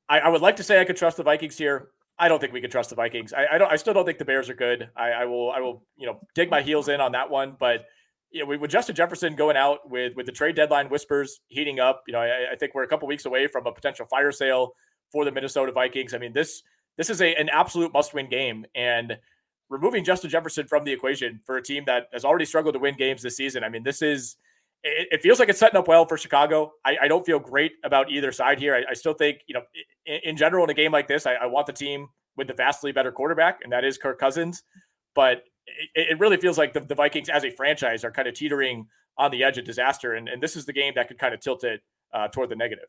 [0.08, 1.88] I, I would like to say I could trust the Vikings here.
[2.18, 3.32] I don't think we can trust the Vikings.
[3.32, 3.70] I, I don't.
[3.70, 4.88] I still don't think the Bears are good.
[4.96, 5.50] I, I will.
[5.50, 5.82] I will.
[5.96, 7.56] You know, dig my heels in on that one.
[7.58, 7.86] But
[8.30, 12.04] you know, with Justin Jefferson going out with with the trade deadline whispers heating up,
[12.06, 14.72] you know, I, I think we're a couple weeks away from a potential fire sale
[15.12, 16.14] for the Minnesota Vikings.
[16.14, 16.62] I mean, this
[16.96, 19.18] this is a, an absolute must win game, and
[19.68, 22.96] removing Justin Jefferson from the equation for a team that has already struggled to win
[22.96, 23.62] games this season.
[23.64, 24.36] I mean, this is
[24.86, 26.72] it, it feels like it's setting up well for Chicago.
[26.84, 28.74] I, I don't feel great about either side here.
[28.74, 29.62] I, I still think you know,
[30.06, 32.54] in, in, general, in a game like this, I, I want the team with the
[32.54, 34.62] vastly better quarterback, and that is Kirk Cousins.
[35.14, 35.44] But
[35.94, 38.86] it, it really feels like the, the, Vikings as a franchise are kind of teetering
[39.18, 40.14] on the edge of disaster.
[40.14, 41.80] And, and this is the game that could kind of tilt it
[42.12, 42.88] uh, toward the negative.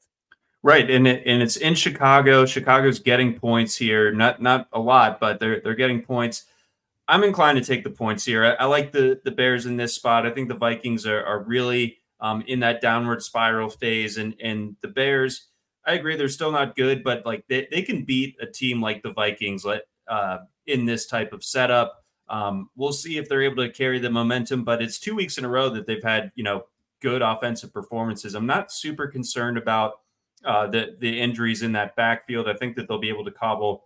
[0.63, 2.45] Right, and it, and it's in Chicago.
[2.45, 6.45] Chicago's getting points here, not not a lot, but they're they're getting points.
[7.07, 8.45] I'm inclined to take the points here.
[8.45, 10.25] I, I like the the Bears in this spot.
[10.25, 14.75] I think the Vikings are are really um, in that downward spiral phase, and and
[14.81, 15.47] the Bears.
[15.85, 19.03] I agree, they're still not good, but like they, they can beat a team like
[19.03, 19.65] the Vikings
[20.09, 22.03] uh, in this type of setup.
[22.27, 25.45] Um, we'll see if they're able to carry the momentum, but it's two weeks in
[25.45, 26.65] a row that they've had, you know,
[27.01, 28.35] good offensive performances.
[28.35, 30.01] I'm not super concerned about
[30.43, 32.49] uh, the the injuries in that backfield.
[32.49, 33.85] I think that they'll be able to cobble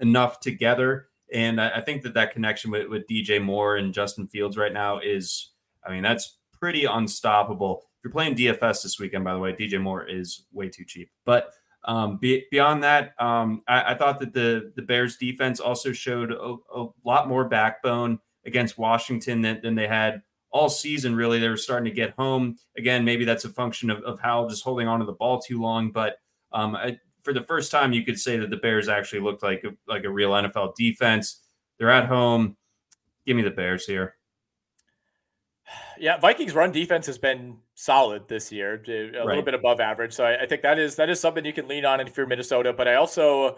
[0.00, 4.26] enough together, and I, I think that that connection with, with DJ Moore and Justin
[4.28, 5.52] Fields right now is,
[5.86, 7.82] I mean, that's pretty unstoppable.
[7.98, 11.10] If you're playing DFS this weekend, by the way, DJ Moore is way too cheap,
[11.24, 11.52] but
[11.84, 16.30] um, be, beyond that, um, I, I, thought that the the Bears defense also showed
[16.30, 21.16] a, a lot more backbone against Washington than, than, they had all season.
[21.16, 23.04] Really, they were starting to get home again.
[23.04, 25.90] Maybe that's a function of, of just holding on to the ball too long.
[25.90, 26.18] But
[26.52, 29.64] um, I, for the first time, you could say that the Bears actually looked like
[29.64, 31.40] a, like a real NFL defense.
[31.78, 32.56] They're at home.
[33.26, 34.16] Give me the Bears here.
[35.98, 39.26] Yeah, Vikings run defense has been solid this year, a right.
[39.26, 40.12] little bit above average.
[40.12, 42.26] So I, I, think that is that is something you can lean on if you're
[42.26, 42.72] Minnesota.
[42.72, 43.56] But I also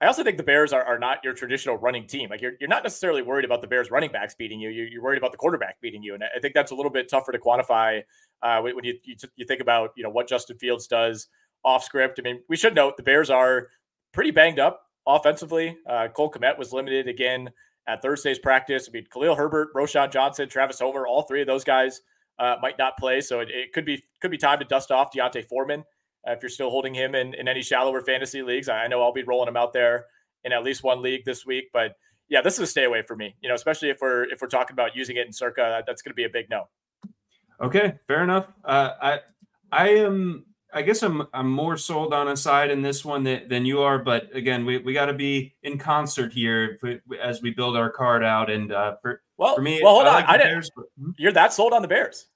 [0.00, 2.30] I also think the Bears are, are not your traditional running team.
[2.30, 4.70] Like you're, you're not necessarily worried about the Bears running backs beating you.
[4.70, 7.08] You're, you're worried about the quarterback beating you, and I think that's a little bit
[7.08, 8.02] tougher to quantify
[8.42, 11.28] uh, when you, you, you think about you know what Justin Fields does
[11.64, 12.18] off script.
[12.18, 13.68] I mean, we should note the Bears are
[14.12, 15.76] pretty banged up offensively.
[15.88, 17.50] Uh, Cole Kmet was limited again
[17.86, 18.88] at Thursday's practice.
[18.88, 22.00] I mean, Khalil Herbert, Roschon Johnson, Travis Homer, all three of those guys
[22.38, 23.20] uh, might not play.
[23.20, 25.84] So it, it, could be could be time to dust off D'Onta Foreman
[26.26, 28.68] uh, if you're still holding him in, in any shallower fantasy leagues.
[28.68, 30.06] I, I know I'll be rolling him out there
[30.44, 31.70] in at least one league this week.
[31.72, 31.96] But
[32.28, 33.36] yeah, this is a stay away for me.
[33.42, 36.10] You know, especially if we're if we're talking about using it in circa, that's going
[36.10, 36.68] to be a big no.
[37.60, 38.46] Okay, fair enough.
[38.64, 39.20] Uh, I
[39.70, 43.48] I am I guess I'm I'm more sold on a side in this one than,
[43.48, 46.78] than you are, but again, we, we got to be in concert here
[47.22, 48.50] as we build our card out.
[48.50, 50.52] And uh, for well, for me, well, hold I like on, I didn't.
[50.52, 51.10] Bears, but, hmm?
[51.18, 52.26] You're that sold on the Bears?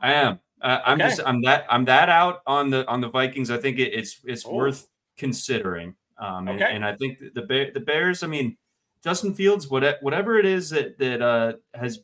[0.00, 0.40] I am.
[0.60, 1.08] Uh, I'm okay.
[1.08, 3.50] just I'm that I'm that out on the on the Vikings.
[3.50, 4.50] I think it, it's it's Ooh.
[4.50, 5.94] worth considering.
[6.18, 6.64] Um, okay.
[6.64, 8.22] and, and, I think the the, the Bears.
[8.22, 8.58] I mean,
[9.02, 12.00] Justin Fields, what, whatever it is that that uh, has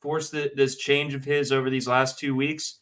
[0.00, 2.80] forced the, this change of his over these last two weeks.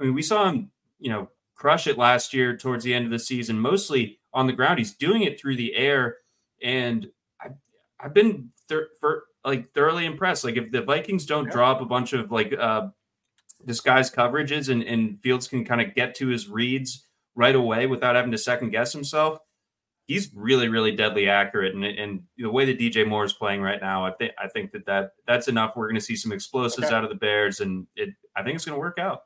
[0.00, 3.10] I mean, we saw him, you know, crush it last year towards the end of
[3.10, 4.78] the season, mostly on the ground.
[4.78, 6.16] He's doing it through the air,
[6.62, 7.08] and
[7.40, 7.48] I,
[8.00, 10.44] I've been thir- for like thoroughly impressed.
[10.44, 11.52] Like if the Vikings don't yeah.
[11.52, 12.88] drop a bunch of like uh,
[13.64, 18.16] disguised coverages and, and Fields can kind of get to his reads right away without
[18.16, 19.38] having to second guess himself,
[20.06, 21.74] he's really really deadly accurate.
[21.74, 24.72] And, and the way that DJ Moore is playing right now, I think I think
[24.72, 25.74] that, that that's enough.
[25.76, 26.94] We're going to see some explosives okay.
[26.94, 29.22] out of the Bears, and it I think it's going to work out.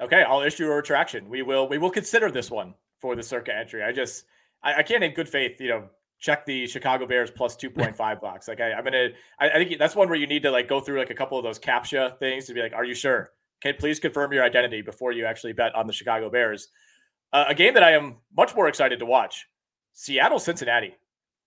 [0.00, 1.28] Okay, I'll issue a retraction.
[1.28, 3.82] We will we will consider this one for the circa entry.
[3.82, 4.24] I just
[4.62, 5.88] I, I can't in good faith, you know,
[6.20, 8.48] check the Chicago Bears plus 2.5 box.
[8.48, 10.80] Like I, am gonna, I, I, think that's one where you need to like go
[10.80, 13.30] through like a couple of those captcha things to be like, are you sure?
[13.62, 16.68] Can please confirm your identity before you actually bet on the Chicago Bears.
[17.32, 19.46] Uh, a game that I am much more excited to watch:
[19.92, 20.96] Seattle Cincinnati.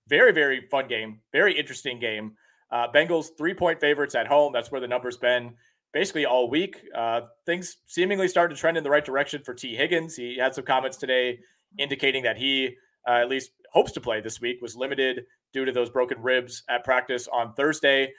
[0.08, 2.34] Very very fun game, very interesting game.
[2.72, 4.54] Uh, Bengals three point favorites at home.
[4.54, 5.56] That's where the number's been
[5.93, 6.77] basically all week.
[6.95, 10.15] Uh, things seemingly started to trend in the right direction for Tee Higgins.
[10.15, 11.39] He had some comments today
[11.77, 12.75] indicating that he
[13.07, 16.63] uh, at least hopes to play this week, was limited due to those broken ribs
[16.69, 18.11] at practice on Thursday.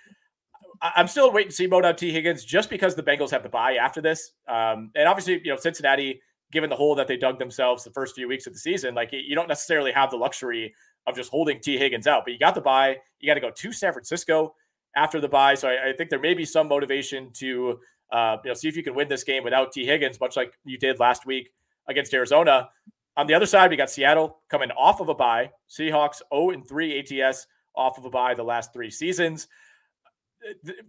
[0.82, 3.48] I'm still waiting to see mode on Tee Higgins just because the Bengals have the
[3.48, 4.32] bye after this.
[4.48, 6.20] Um, and obviously, you know, Cincinnati,
[6.52, 9.10] given the hole that they dug themselves the first few weeks of the season, like
[9.12, 10.74] you don't necessarily have the luxury
[11.06, 12.96] of just holding Tee Higgins out, but you got the bye.
[13.20, 14.54] You got to go to San Francisco
[14.97, 15.55] after the bye.
[15.55, 17.80] So I, I think there may be some motivation to,
[18.12, 20.53] uh, you know, see if you can win this game without Tee Higgins, much like
[20.64, 21.51] you did last week
[21.88, 22.68] against Arizona.
[23.16, 25.51] On the other side, we got Seattle coming off of a bye.
[25.68, 29.49] Seahawks 0 and 3 ATS off of a bye the last three seasons.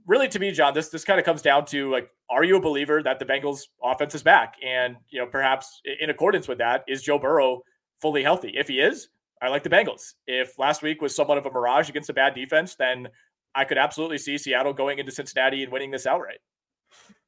[0.06, 2.62] Really, to me, John, this this kind of comes down to like, are you a
[2.62, 4.56] believer that the Bengals offense is back?
[4.66, 7.62] And you know, perhaps in accordance with that, is Joe Burrow
[8.01, 8.53] fully healthy?
[8.56, 9.10] If he is,
[9.41, 10.16] I like the Bengals.
[10.28, 13.08] If last week was somewhat of a mirage against a bad defense, then
[13.56, 16.39] I could absolutely see Seattle going into Cincinnati and winning this outright.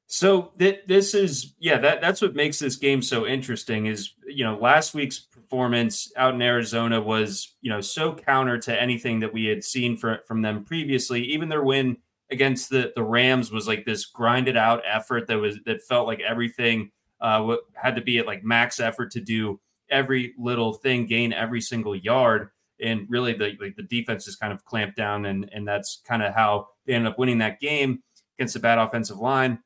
[0.07, 4.45] So th- this is yeah that that's what makes this game so interesting is you
[4.45, 9.33] know last week's performance out in Arizona was you know so counter to anything that
[9.33, 11.97] we had seen for, from them previously even their win
[12.31, 16.21] against the the Rams was like this grinded out effort that was that felt like
[16.21, 19.59] everything uh, had to be at like max effort to do
[19.89, 22.49] every little thing gain every single yard
[22.81, 26.21] and really the like the defense just kind of clamped down and and that's kind
[26.21, 28.03] of how they ended up winning that game
[28.37, 29.59] against a bad offensive line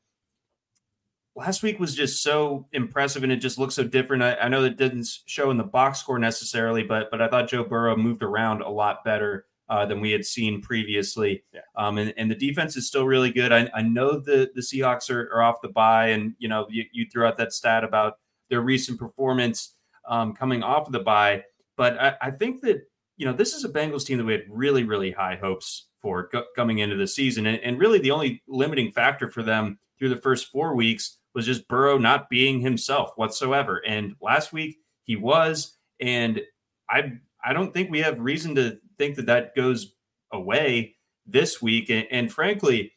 [1.36, 4.24] last week was just so impressive and it just looked so different.
[4.24, 7.50] I, I, know that didn't show in the box score necessarily, but but I thought
[7.50, 11.44] Joe Burrow moved around a lot better uh, than we had seen previously.
[11.54, 11.62] Yeah.
[11.76, 13.52] Um, and, and the defense is still really good.
[13.54, 16.84] I, I know the the Seahawks are, are off the bye, and you know you,
[16.92, 19.76] you threw out that stat about their recent performance
[20.08, 21.44] um, coming off of the bye,
[21.78, 22.82] but I, I, think that
[23.22, 26.28] you know this is a Bengals team that we had really really high hopes for
[26.56, 30.16] coming into the season, and, and really the only limiting factor for them through the
[30.16, 33.78] first four weeks was just Burrow not being himself whatsoever.
[33.86, 36.42] And last week he was, and
[36.90, 37.12] I
[37.46, 39.94] I don't think we have reason to think that that goes
[40.32, 40.96] away
[41.28, 41.92] this week.
[41.92, 42.94] And, and frankly,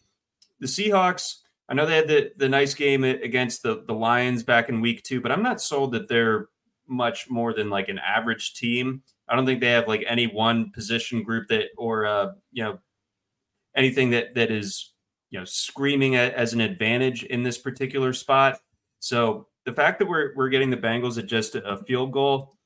[0.59, 1.41] the Seahawks.
[1.68, 5.03] I know they had the, the nice game against the, the Lions back in week
[5.03, 6.49] two, but I'm not sold that they're
[6.87, 9.03] much more than like an average team.
[9.35, 12.78] I don't think they have like any one position group that or uh, you know
[13.74, 14.93] anything that that is
[15.30, 18.61] you know screaming as an advantage in this particular spot.
[19.01, 22.57] So the fact that we're we're getting the Bengals at just a field goal,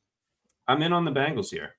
[0.67, 1.75] I'm in on the Bengals here.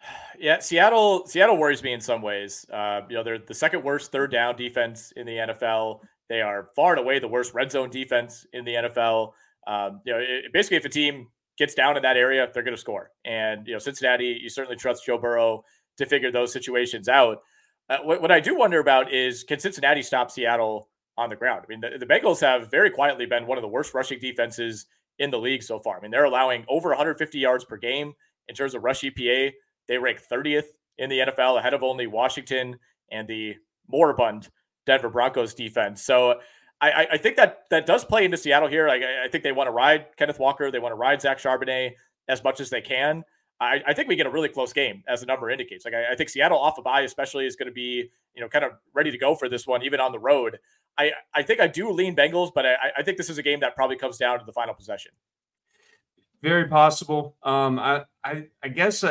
[0.38, 2.64] Yeah, Seattle Seattle worries me in some ways.
[2.72, 6.02] Uh, you know, they're the second worst third down defense in the NFL.
[6.28, 9.32] They are far and away the worst red zone defense in the NFL.
[9.66, 11.26] Um, you know, it, basically, if a team
[11.60, 13.12] gets down in that area, they're going to score.
[13.24, 15.62] And you know, Cincinnati, you certainly trust Joe Burrow
[15.98, 17.42] to figure those situations out.
[17.90, 20.88] Uh, what, what I do wonder about is can Cincinnati stop Seattle
[21.18, 21.64] on the ground?
[21.64, 24.86] I mean, the, the Bengals have very quietly been one of the worst rushing defenses
[25.18, 25.98] in the league so far.
[25.98, 28.14] I mean, they're allowing over 150 yards per game
[28.48, 29.52] in terms of rush EPA.
[29.86, 30.64] They rank 30th
[30.96, 32.78] in the NFL, ahead of only Washington
[33.10, 33.56] and the
[33.86, 34.48] moribund
[34.86, 36.02] Denver Broncos defense.
[36.02, 36.40] So
[36.82, 38.88] I, I think that that does play into Seattle here.
[38.88, 40.70] I, I think they want to ride Kenneth Walker.
[40.70, 41.92] They want to ride Zach Charbonnet
[42.28, 43.22] as much as they can.
[43.60, 45.84] I, I, think we get a really close game, as the number indicates.
[45.84, 48.48] Like I, I think Seattle off a bye, especially, is going to be you know
[48.48, 50.58] kind of ready to go for this one, even on the road.
[50.96, 53.60] I I think I do lean Bengals, but I, I think this is a game
[53.60, 55.12] that probably comes down to the final possession.
[56.42, 57.36] Very possible.
[57.42, 59.04] Um, I I, I guess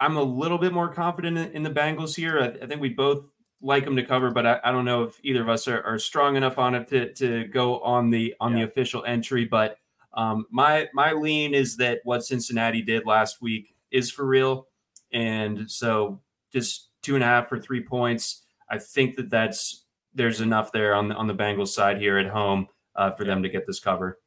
[0.00, 2.40] I'm a little bit more confident in, in the Bengals here.
[2.40, 3.26] I, I, think we both
[3.62, 5.98] like them to cover, but I, I don't know if either of us are, are,
[5.98, 8.58] strong enough on it to to go on the on yeah.
[8.58, 9.44] the official entry.
[9.44, 9.78] But
[10.14, 14.66] um, my my lean is that what Cincinnati did last week is for real.
[15.12, 16.20] And so
[16.52, 18.42] just two and a half or three points.
[18.68, 19.84] I think that that's
[20.14, 23.30] there's enough there on the, on the Bengals side here at home uh, for yeah.
[23.30, 24.18] them to get this cover.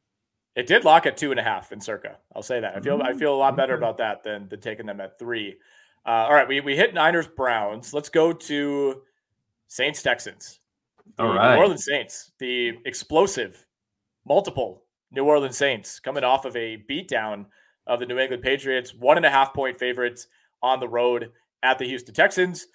[0.54, 2.16] It did lock at two and a half in circa.
[2.34, 2.76] I'll say that.
[2.76, 5.56] I feel I feel a lot better about that than, than taking them at three.
[6.06, 7.92] Uh, all right, we, we hit Niners Browns.
[7.92, 9.02] Let's go to
[9.68, 10.60] Saints Texans.
[11.18, 11.54] All right.
[11.54, 13.66] New Orleans Saints, the explosive,
[14.26, 17.46] multiple New Orleans Saints coming off of a beatdown
[17.86, 20.26] of the New England Patriots, one and a half point favorites
[20.62, 21.30] on the road
[21.62, 22.66] at the Houston Texans.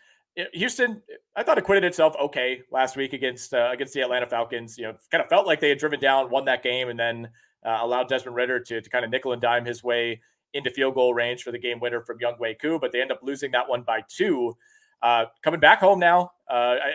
[0.53, 1.01] Houston,
[1.35, 4.77] I thought acquitted itself okay last week against uh, against the Atlanta Falcons.
[4.77, 7.29] You know, kind of felt like they had driven down, won that game, and then
[7.65, 10.21] uh, allowed Desmond Ridder to, to kind of nickel and dime his way
[10.53, 13.19] into field goal range for the game winner from Younghoe Koo, but they end up
[13.21, 14.55] losing that one by two.
[15.02, 16.91] Uh, coming back home now, uh, I,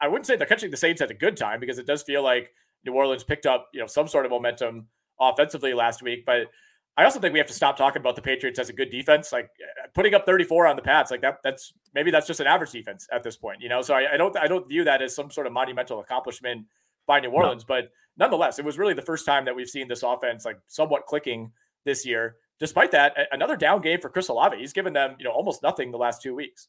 [0.00, 2.22] I wouldn't say they're catching the Saints at a good time because it does feel
[2.22, 2.50] like
[2.84, 4.86] New Orleans picked up you know some sort of momentum
[5.20, 6.48] offensively last week, but
[6.96, 9.32] I also think we have to stop talking about the Patriots as a good defense.
[9.32, 9.50] Like
[9.94, 11.38] putting up 34 on the Pats, like that.
[11.42, 13.60] That's maybe that's just an average defense at this point.
[13.60, 16.00] You know, so I, I don't I don't view that as some sort of monumental
[16.00, 16.66] accomplishment
[17.06, 17.74] by New Orleans, no.
[17.74, 21.06] but nonetheless, it was really the first time that we've seen this offense like somewhat
[21.06, 21.50] clicking
[21.84, 22.36] this year.
[22.60, 24.56] Despite that, another down game for Chris Olave.
[24.56, 26.68] He's given them you know almost nothing the last two weeks.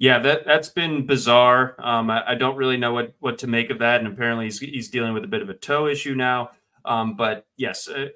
[0.00, 1.76] Yeah, that that's been bizarre.
[1.78, 4.58] Um, I, I, don't really know what what to make of that, and apparently he's
[4.58, 6.52] he's dealing with a bit of a toe issue now.
[6.86, 8.06] Um, but yes, uh,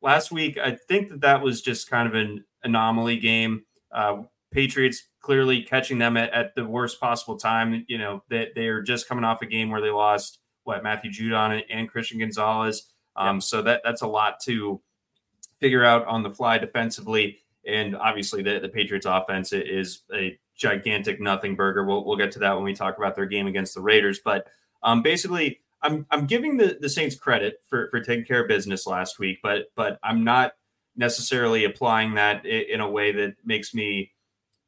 [0.00, 3.64] last week I think that that was just kind of an anomaly game.
[3.90, 4.22] Uh,
[4.52, 7.84] Patriots clearly catching them at, at, the worst possible time.
[7.88, 10.84] You know that they, they are just coming off a game where they lost what
[10.84, 12.92] Matthew Judon and, and Christian Gonzalez.
[13.16, 14.80] Um, So that that's a lot to
[15.58, 17.40] figure out on the fly defensively.
[17.66, 21.84] And obviously, the, the Patriots offense is a gigantic nothing burger.
[21.84, 24.20] We'll, we'll get to that when we talk about their game against the Raiders.
[24.24, 24.46] But
[24.82, 28.86] um, basically, I'm I'm giving the, the Saints credit for for taking care of business
[28.86, 30.52] last week, but but I'm not
[30.96, 34.12] necessarily applying that in a way that makes me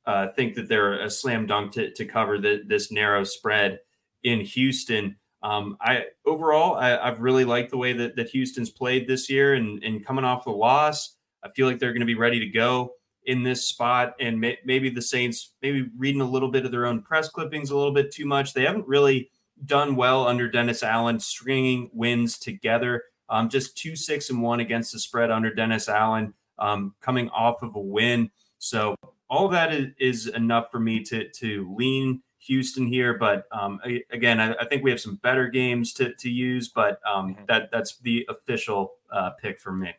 [0.06, 3.78] uh, think that they're a slam dunk to, to cover the, this narrow spread
[4.22, 5.16] in Houston.
[5.42, 9.54] Um, I overall, I, have really liked the way that, that Houston's played this year,
[9.54, 12.46] and, and coming off the loss, I feel like they're going to be ready to
[12.46, 12.94] go
[13.26, 14.14] in this spot.
[14.20, 17.70] And may, maybe the Saints, maybe reading a little bit of their own press clippings
[17.70, 18.52] a little bit too much.
[18.52, 19.30] They haven't really
[19.66, 23.04] done well under Dennis Allen, stringing wins together.
[23.28, 27.62] Um, just two six and one against the spread under Dennis Allen, um, coming off
[27.62, 28.30] of a win.
[28.58, 28.96] So
[29.30, 33.80] all of that is, is enough for me to to lean Houston here, but um,
[34.10, 37.44] again, I, I, think we have some better games to, to use, but um, mm-hmm.
[37.48, 39.94] that that's the official uh, pick for me.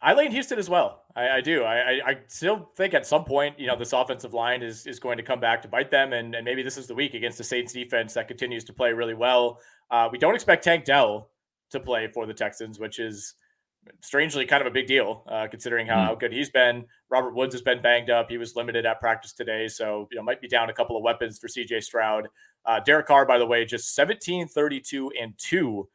[0.00, 1.02] I lean Houston as well.
[1.16, 1.64] I, I do.
[1.64, 5.16] I, I, still think at some point, you know, this offensive line is is going
[5.16, 7.44] to come back to bite them, and, and maybe this is the week against the
[7.44, 9.58] Saints defense that continues to play really well.
[9.90, 11.30] Uh, we don't expect Tank Dell
[11.70, 13.34] to play for the Texans, which is
[14.00, 16.04] strangely kind of a big deal uh, considering how, mm.
[16.04, 16.84] how, good he's been.
[17.10, 18.28] Robert Woods has been banged up.
[18.28, 21.02] He was limited at practice today, so you know might be down a couple of
[21.02, 22.28] weapons for CJ Stroud.
[22.64, 25.88] Uh, Derek Carr, by the way, just 17, 32, and two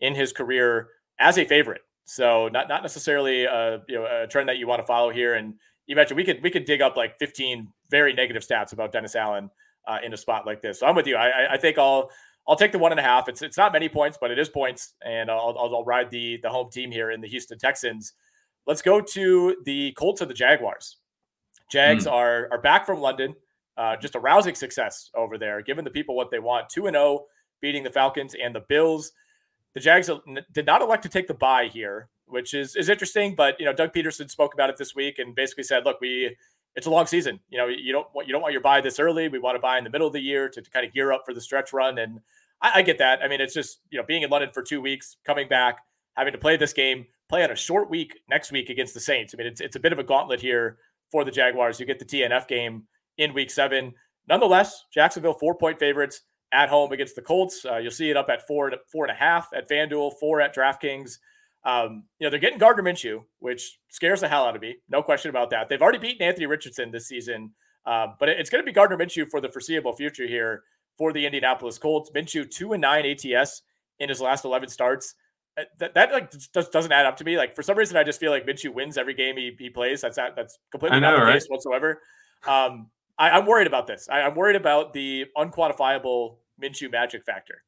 [0.00, 0.88] in his career
[1.18, 1.82] as a favorite.
[2.10, 5.34] So not not necessarily a, you know, a trend that you want to follow here.
[5.34, 5.54] And
[5.86, 9.14] you mentioned we could we could dig up like 15 very negative stats about Dennis
[9.14, 9.48] Allen
[9.86, 10.80] uh, in a spot like this.
[10.80, 11.14] So I'm with you.
[11.14, 12.10] I, I think I'll
[12.48, 13.28] I'll take the one and a half.
[13.28, 16.40] It's it's not many points, but it is points, and I'll, I'll, I'll ride the
[16.42, 18.14] the home team here in the Houston Texans.
[18.66, 20.96] Let's go to the Colts and the Jaguars.
[21.70, 22.12] Jags mm.
[22.12, 23.36] are are back from London.
[23.76, 26.68] Uh, just a rousing success over there, giving the people what they want.
[26.70, 27.26] Two and zero, oh,
[27.60, 29.12] beating the Falcons and the Bills.
[29.74, 30.10] The Jags
[30.52, 33.34] did not elect to take the bye here, which is is interesting.
[33.34, 36.36] But you know, Doug Pederson spoke about it this week and basically said, "Look, we
[36.76, 37.40] it's a long season.
[37.50, 39.28] You know, you don't want you don't want your bye this early.
[39.28, 41.12] We want to buy in the middle of the year to, to kind of gear
[41.12, 41.98] up for the stretch run.
[41.98, 42.20] And
[42.62, 43.20] I, I, get that.
[43.22, 45.78] I mean, it's just you know being in London for two weeks, coming back,
[46.16, 49.34] having to play this game, play on a short week next week against the Saints.
[49.34, 50.78] I mean, it's it's a bit of a gauntlet here
[51.10, 51.80] for the Jaguars.
[51.80, 52.84] You get the TNF game
[53.18, 53.92] in Week Seven.
[54.28, 57.64] Nonetheless, Jacksonville four point favorites at home against the Colts.
[57.64, 60.54] Uh, you'll see it up at four four and a half at FanDuel, four at
[60.54, 61.18] DraftKings.
[61.64, 64.76] Um, you know, they're getting Gardner Minshew, which scares the hell out of me.
[64.88, 65.68] No question about that.
[65.68, 67.52] They've already beaten Anthony Richardson this season,
[67.84, 70.62] uh, but it's going to be Gardner Minshew for the foreseeable future here
[70.96, 72.10] for the Indianapolis Colts.
[72.14, 73.62] Minshew two and nine ATS
[73.98, 75.14] in his last eleven starts.
[75.58, 77.36] Uh, that, that like just doesn't add up to me.
[77.36, 80.00] Like for some reason, I just feel like Minshew wins every game he, he plays.
[80.00, 81.34] That's that's completely know, not the right?
[81.34, 82.00] case whatsoever.
[82.46, 84.08] Um, I, am worried about this.
[84.10, 87.62] I, am worried about the unquantifiable Minshew magic factor.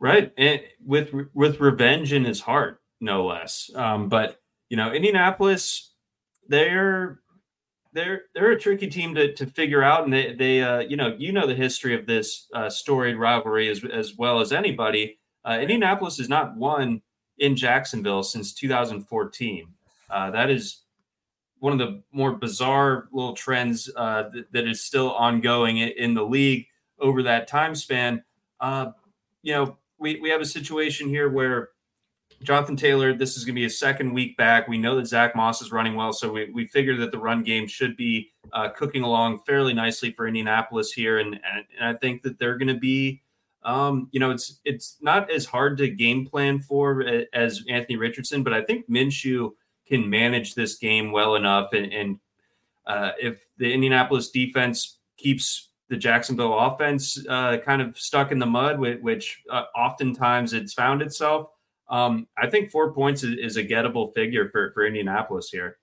[0.00, 3.70] Right, and with with revenge in his heart no less.
[3.74, 5.92] Um, but you know, Indianapolis,
[6.48, 7.20] they're
[7.92, 11.14] they're they're a tricky team to, to figure out, and they they uh, you know
[11.18, 15.18] you know the history of this uh, storied rivalry as as well as anybody.
[15.44, 17.02] Uh, Indianapolis has not won
[17.38, 19.66] in Jacksonville since 2014.
[20.10, 20.82] Uh, that is
[21.58, 26.14] one of the more bizarre little trends uh, that, that is still ongoing in, in,
[26.14, 26.66] the league
[27.00, 28.22] over that time span.
[28.60, 28.92] Uh,
[29.42, 31.70] you know, we, we have a situation here where
[32.42, 34.68] Jonathan Taylor, this is going to be a second week back.
[34.68, 37.42] We know that Zach Moss is running well, so we, we figure that the run
[37.42, 41.98] game should be uh, cooking along fairly nicely for Indianapolis here, and and, and I
[41.98, 43.22] think that they're going to be,
[43.62, 48.42] um, you know, it's it's not as hard to game plan for as Anthony Richardson,
[48.42, 49.52] but I think Minshew
[49.86, 52.18] can manage this game well enough, and, and
[52.86, 58.46] uh, if the Indianapolis defense keeps the Jacksonville offense uh, kind of stuck in the
[58.46, 61.48] mud, which uh, oftentimes it's found itself
[61.88, 65.78] um, I think four points is, is, a gettable figure for, for Indianapolis here.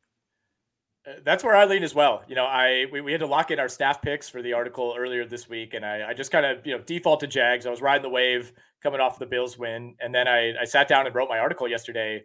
[1.07, 2.23] Uh, that's where I lean as well.
[2.27, 4.95] You know, I we, we had to lock in our staff picks for the article
[4.97, 7.65] earlier this week, and I, I just kind of you know default to Jags.
[7.65, 10.87] I was riding the wave coming off the Bills win, and then I, I sat
[10.87, 12.23] down and wrote my article yesterday,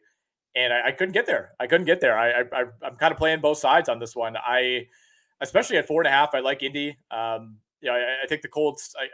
[0.55, 1.53] and I, I couldn't get there.
[1.61, 2.19] I couldn't get there.
[2.19, 4.37] I, I I'm kind of playing both sides on this one.
[4.39, 4.87] I
[5.43, 6.97] especially at four and a half, I like Indy.
[7.11, 8.95] Um, you know, I, I think the Colts.
[8.99, 9.07] I,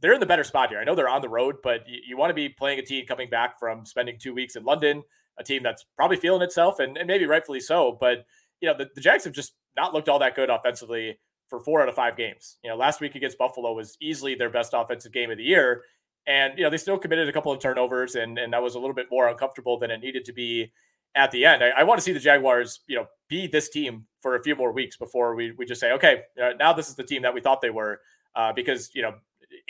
[0.00, 0.78] they're in the better spot here.
[0.78, 3.04] I know they're on the road, but you, you want to be playing a team
[3.06, 5.02] coming back from spending two weeks in London,
[5.38, 8.24] a team that's probably feeling itself, and, and maybe rightfully so, but
[8.60, 11.82] you know, the, the Jags have just not looked all that good offensively for four
[11.82, 12.58] out of five games.
[12.62, 15.82] You know, last week against Buffalo was easily their best offensive game of the year.
[16.26, 18.78] And, you know, they still committed a couple of turnovers and, and that was a
[18.78, 20.72] little bit more uncomfortable than it needed to be
[21.14, 21.62] at the end.
[21.62, 24.54] I, I want to see the Jaguars, you know, be this team for a few
[24.56, 27.34] more weeks before we, we just say, okay, uh, now this is the team that
[27.34, 28.00] we thought they were.
[28.34, 29.14] Uh, because, you know,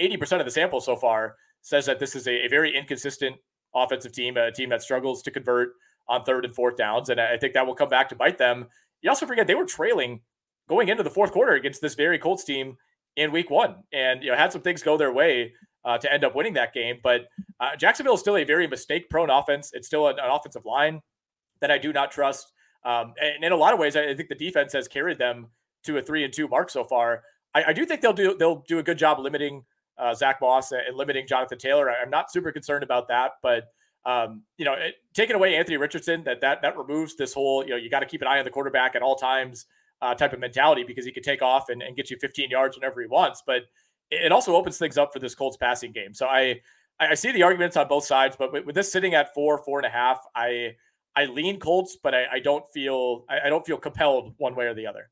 [0.01, 3.37] 80% of the sample so far says that this is a, a very inconsistent
[3.75, 5.71] offensive team, a team that struggles to convert
[6.09, 7.09] on third and fourth downs.
[7.09, 8.67] And I think that will come back to bite them.
[9.03, 10.21] You also forget they were trailing
[10.69, 12.77] going into the fourth quarter against this very Colts team
[13.17, 15.53] in week one and you know had some things go their way
[15.85, 16.99] uh, to end up winning that game.
[17.03, 17.23] But
[17.61, 19.71] uh, Jacksonville is still a very mistake prone offense.
[19.73, 21.01] It's still an, an, offensive line
[21.61, 22.53] that I do not trust.
[22.85, 25.49] Um, and in a lot of ways, I think the defense has carried them
[25.85, 27.23] to a three and two mark so far.
[27.55, 29.65] I, I do think they'll do they'll do a good job limiting
[29.99, 31.91] uh, Zach Moss and limiting Jonathan Taylor.
[31.91, 33.65] I'm not super concerned about that, but
[34.05, 37.71] um, you know, it, taking away Anthony Richardson, that that that removes this whole, you
[37.71, 39.67] know, you got to keep an eye on the quarterback at all times
[40.01, 42.77] uh, type of mentality because he could take off and, and get you 15 yards
[42.77, 43.43] whenever he wants.
[43.47, 43.63] But
[44.11, 46.15] it also opens things up for this Colts passing game.
[46.15, 46.61] So I
[47.01, 49.79] I see the arguments on both sides, but with, with this sitting at four, four
[49.79, 50.77] and a half, I
[51.17, 54.67] I lean Colts, but I, I don't feel I, I don't feel compelled one way
[54.67, 55.11] or the other.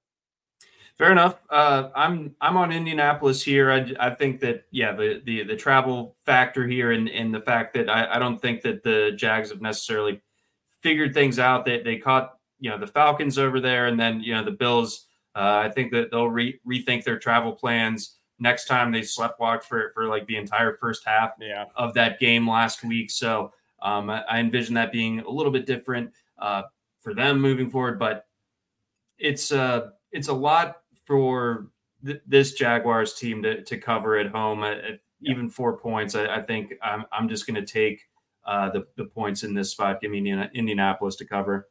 [0.99, 1.41] Fair enough.
[1.51, 3.71] Uh, I'm I'm on Indianapolis here.
[3.71, 7.75] I, I think that yeah, the, the the travel factor here and, and the fact
[7.75, 10.23] that I, I don't think that the Jags have necessarily
[10.81, 11.67] figured things out.
[11.67, 14.53] That they, they caught you know the Falcons over there, and then you know the
[14.53, 15.07] Bills.
[15.35, 19.91] Uh, I think that they'll re- rethink their travel plans next time they sleptwalk for
[19.95, 21.67] for like the entire first half yeah.
[21.77, 23.11] of that game last week.
[23.11, 23.53] So
[23.87, 26.63] um, I, I, envision that being a little bit different uh,
[27.01, 28.27] for them moving forward, but
[29.19, 31.69] it's uh it's a lot for
[32.05, 35.31] th- this Jaguars team to, to cover at home at, at yeah.
[35.31, 36.15] even four points.
[36.15, 38.03] I, I, think I'm, I'm just going to take
[38.45, 40.01] uh, the, the points in this spot.
[40.01, 41.69] Give me Indiana, Indianapolis to cover.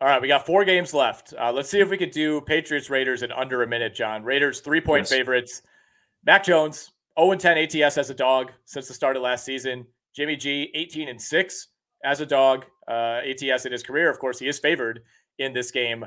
[0.00, 1.34] All right, we got four games left.
[1.38, 4.22] Uh, let's see if we could do Patriots Raiders in under a minute, John.
[4.22, 5.10] Raiders three point yes.
[5.10, 5.62] favorites.
[6.24, 9.86] Mac Jones 0 10 ATS as a dog since the start of last season.
[10.14, 11.68] Jimmy G 18 and 6
[12.04, 14.10] as a dog uh, ATS in his career.
[14.10, 15.00] Of course, he is favored
[15.38, 16.06] in this game.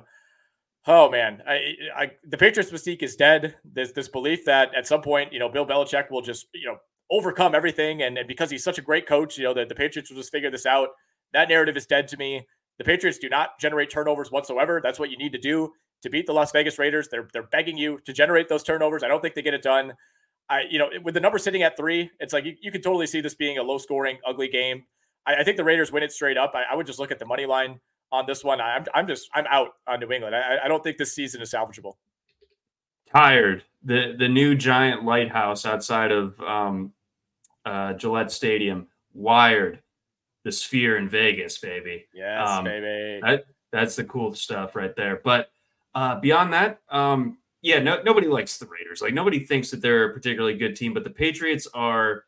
[0.86, 3.56] Oh man, I, I, the Patriots mystique is dead.
[3.64, 6.78] There's this belief that at some point, you know, Bill Belichick will just, you know,
[7.10, 10.10] overcome everything, and, and because he's such a great coach, you know, that the Patriots
[10.10, 10.90] will just figure this out.
[11.32, 12.46] That narrative is dead to me.
[12.80, 14.82] The Patriots do not generate turnovers whatsoever.
[14.84, 17.08] That's what you need to do to beat the Las Vegas Raiders.
[17.10, 19.04] They're they're begging you to generate those turnovers.
[19.04, 19.94] I don't think they get it done.
[20.50, 23.08] I, you know, with the number sitting at three, it's like you, you can totally
[23.08, 24.84] see this being a low scoring, ugly game.
[25.26, 26.54] I, I think the Raiders win it straight up.
[26.54, 27.80] I, I would just look at the money line
[28.12, 28.62] on this one.
[28.62, 30.36] I'm, I'm just I'm out on New England.
[30.36, 31.94] I, I don't think this season is salvageable.
[33.10, 33.64] Tired.
[33.84, 36.94] The the new giant lighthouse outside of um,
[37.66, 38.88] uh, Gillette Stadium.
[39.14, 39.80] Wired.
[40.44, 42.06] The Sphere in Vegas, baby.
[42.14, 43.22] Yes, um, baby.
[43.24, 45.22] That, that's the cool stuff right there.
[45.24, 45.50] But
[45.96, 49.02] uh, beyond that, um, yeah, no, nobody likes the Raiders.
[49.02, 52.26] Like nobody thinks that they're a particularly good team, but the Patriots are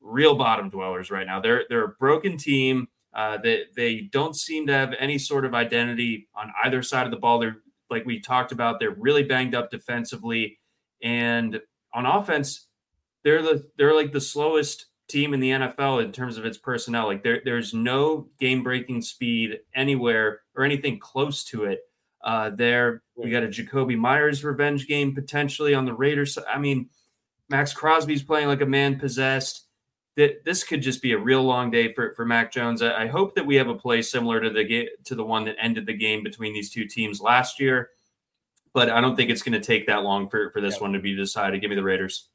[0.00, 1.40] real bottom dwellers right now.
[1.40, 2.88] They're they're a broken team.
[3.14, 7.12] Uh, they they don't seem to have any sort of identity on either side of
[7.12, 7.38] the ball.
[7.38, 7.58] They're
[7.88, 8.80] like we talked about.
[8.80, 10.58] They're really banged up defensively,
[11.00, 11.60] and
[11.94, 12.66] on offense,
[13.22, 17.06] they're the they're like the slowest team in the NFL in terms of its personnel.
[17.06, 21.80] Like there there's no game breaking speed anywhere or anything close to it.
[22.24, 26.38] Uh, there we got a Jakobi Meyers revenge game potentially on the Raiders.
[26.48, 26.88] I mean,
[27.50, 29.66] Maxx Crosby's playing like a man possessed
[30.16, 32.82] that this could just be a real long day for, for Mac Jones.
[32.82, 35.56] I, I hope that we have a play similar to the to the one that
[35.60, 37.90] ended the game between these two teams last year.
[38.72, 40.98] But I don't think it's going to take that long for, for this one to
[40.98, 41.60] be decided.
[41.60, 42.28] Give me the Raiders.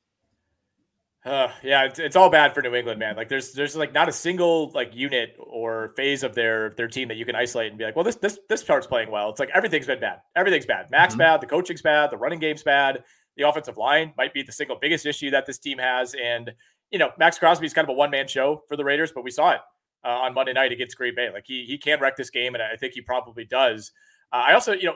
[1.25, 3.17] Uh, yeah, it's, it's all bad for New England, man.
[3.17, 7.09] Like there's there's like not a single like unit or phase of their their team
[7.09, 9.29] that you can isolate and be like, well, this this this part's playing well.
[9.29, 10.19] It's like everything's been bad.
[10.35, 10.89] Everything's bad.
[10.91, 11.19] Max mm-hmm.
[11.19, 11.41] bad.
[11.41, 12.09] The coaching's bad.
[12.11, 13.03] The running game's bad.
[13.35, 16.51] The offensive line might be the single biggest issue that this team has, and
[16.89, 19.23] you know, Maxx Crosby is kind of a one man show for the Raiders, but
[19.23, 19.59] we saw it
[20.05, 21.29] uh, on Monday night against Green Bay.
[21.33, 23.91] Like he he can wreck this game, and I think he probably does.
[24.31, 24.95] Uh, I also, you know,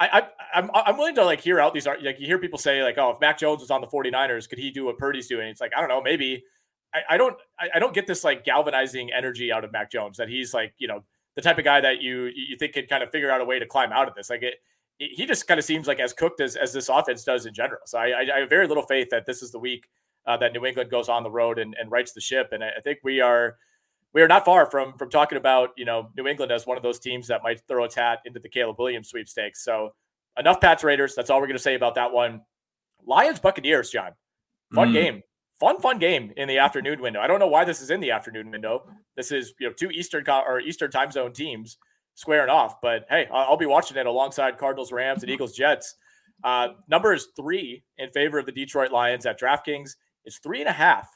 [0.00, 0.22] I, I
[0.54, 3.10] I'm I'm willing to like hear out these like you hear people say like, oh,
[3.10, 5.48] if Mac Jones was on the 49ers, could he do what Purdy's doing?
[5.48, 6.44] It's like I don't know, maybe.
[6.92, 10.16] I, I don't I, I don't get this like galvanizing energy out of Mac Jones
[10.16, 11.04] that he's like you know
[11.36, 13.58] the type of guy that you you think could kind of figure out a way
[13.58, 14.30] to climb out of this.
[14.30, 14.54] Like it,
[14.98, 17.80] he just kind of seems like as cooked as, as this offense does in general.
[17.86, 19.88] So I, I have very little faith that this is the week
[20.26, 22.50] uh, that New England goes on the road and, and rights the ship.
[22.52, 23.56] And I, I think we are
[24.12, 26.82] we are not far from from talking about you know New England as one of
[26.82, 29.64] those teams that might throw its hat into the Caleb Williams sweepstakes.
[29.64, 29.94] So
[30.38, 31.14] enough Pats Raiders.
[31.14, 32.42] That's all we're going to say about that one.
[33.04, 34.12] Lions Buccaneers, John.
[34.74, 34.92] Fun mm.
[34.92, 35.22] game.
[35.58, 37.20] Fun, fun game in the afternoon window.
[37.20, 38.84] I don't know why this is in the afternoon window.
[39.14, 41.76] This is you know two Eastern or Eastern time zone teams
[42.14, 42.80] squaring off.
[42.80, 45.96] But hey, I'll be watching it alongside Cardinals, Rams, and Eagles, Jets.
[46.42, 49.96] Uh, number is three in favor of the Detroit Lions at DraftKings.
[50.24, 51.08] It's three and a half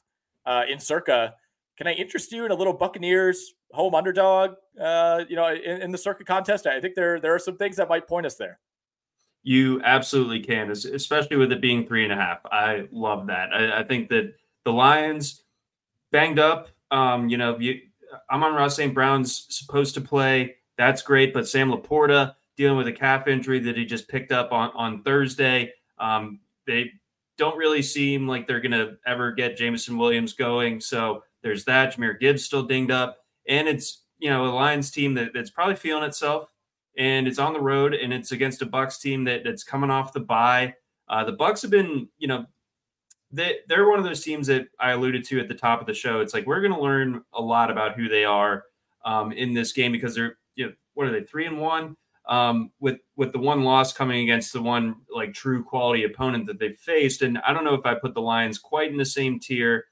[0.44, 1.34] uh, in circa.
[1.76, 4.54] Can I interest you in a little Buccaneers home underdog?
[4.80, 7.76] Uh, you know, in, in the Circa contest, I think there there are some things
[7.76, 8.60] that might point us there.
[9.42, 12.38] You absolutely can, especially with it being three and a half.
[12.46, 13.52] I love that.
[13.52, 15.42] I, I think that the Lions
[16.12, 16.68] banged up.
[16.90, 17.80] Um, you know, you,
[18.30, 18.94] Amon-Ra St.
[18.94, 20.56] Brown's supposed to play.
[20.78, 24.52] That's great, but Sam LaPorta dealing with a calf injury that he just picked up
[24.52, 25.72] on on Thursday.
[25.98, 26.92] Um, they
[27.36, 30.80] don't really seem like they're going to ever get Jameson Williams going.
[30.80, 31.94] So there's that.
[31.94, 35.76] Jahmyr Gibbs still dinged up, and it's you know a Lions team that, that's probably
[35.76, 36.50] feeling itself,
[36.98, 40.12] and it's on the road, and it's against a Bucks team that that's coming off
[40.12, 40.74] the bye.
[41.08, 42.46] Uh, the Bucks have been you know
[43.30, 45.94] they they're one of those teams that I alluded to at the top of the
[45.94, 46.20] show.
[46.20, 48.64] It's like we're going to learn a lot about who they are
[49.04, 52.70] um, in this game because they're you know what are they three and one um,
[52.80, 56.72] with with the one loss coming against the one like true quality opponent that they
[56.72, 57.22] faced.
[57.22, 59.84] And I don't know if I put the Lions quite in the same tier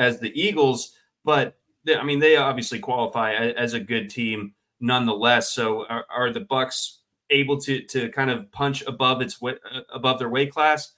[0.00, 5.50] as the Eagles, but they, I mean they obviously qualify as a good team nonetheless.
[5.50, 9.52] So are, are the Bucks able to to kind of punch above its uh,
[9.92, 10.92] above their weight class?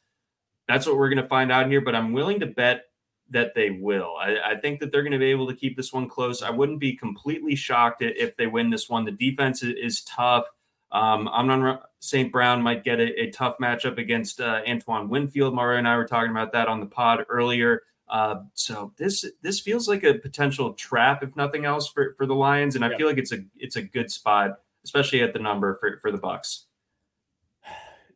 [0.69, 1.83] That's what we're going to find out here.
[1.83, 2.85] But I'm willing to bet
[3.31, 4.15] that they will.
[4.21, 6.43] I, I, think that they're going to be able to keep this one close.
[6.43, 9.07] I wouldn't be completely shocked if they win this one.
[9.07, 10.45] The defense is, is tough.
[10.93, 12.31] Um, Amon St.
[12.31, 15.55] Brown might get a, a, tough matchup against uh, Antoine Winfield.
[15.55, 17.83] Mario and I were talking about that on the pod earlier.
[18.09, 22.35] Uh, so this this feels like a potential trap, if nothing else, for, for the
[22.35, 22.97] Lions, and I yeah.
[22.99, 26.19] feel like it's a it's a good spot, especially at the number for, for the
[26.19, 26.67] Bucks.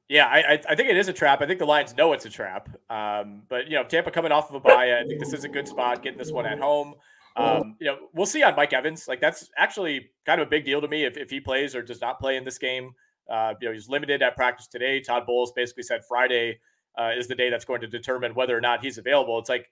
[0.08, 1.42] Yeah, I, I think it is a trap.
[1.42, 2.68] I think the Lions know it's a trap.
[2.88, 5.48] Um, but you know, Tampa coming off of a bye, I think this is a
[5.48, 6.94] good spot getting this one at home.
[7.36, 9.08] Um, you know, we'll see on Mike Evans.
[9.08, 11.82] Like that's actually kind of a big deal to me if, if he plays or
[11.82, 12.92] does not play in this game.
[13.28, 15.00] Uh, you know, he's limited at practice today.
[15.00, 16.60] Todd Bowles basically said Friday
[16.98, 19.38] uh, is the day that's going to determine whether or not he's available.
[19.38, 19.70] It's like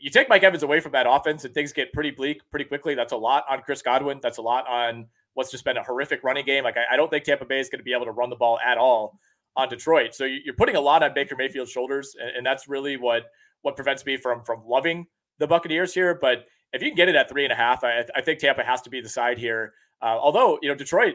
[0.00, 2.94] you take Mike Evans away from that offense and things get pretty bleak pretty quickly.
[2.94, 4.20] That's a lot on Chris Godwin.
[4.22, 6.64] That's a lot on what's just been a horrific running game.
[6.64, 8.36] Like I, I don't think Tampa Bay is going to be able to run the
[8.36, 9.18] ball at all
[9.56, 10.14] on Detroit.
[10.14, 13.24] So you're putting a lot on Baker Mayfield's shoulders, and, that's really what
[13.62, 15.06] what prevents me from from loving
[15.38, 16.14] the Buccaneers here.
[16.14, 18.62] But if you can get it at three and a half, I, I think Tampa
[18.62, 19.74] has to be the side here.
[20.00, 21.14] Uh, although you know Detroit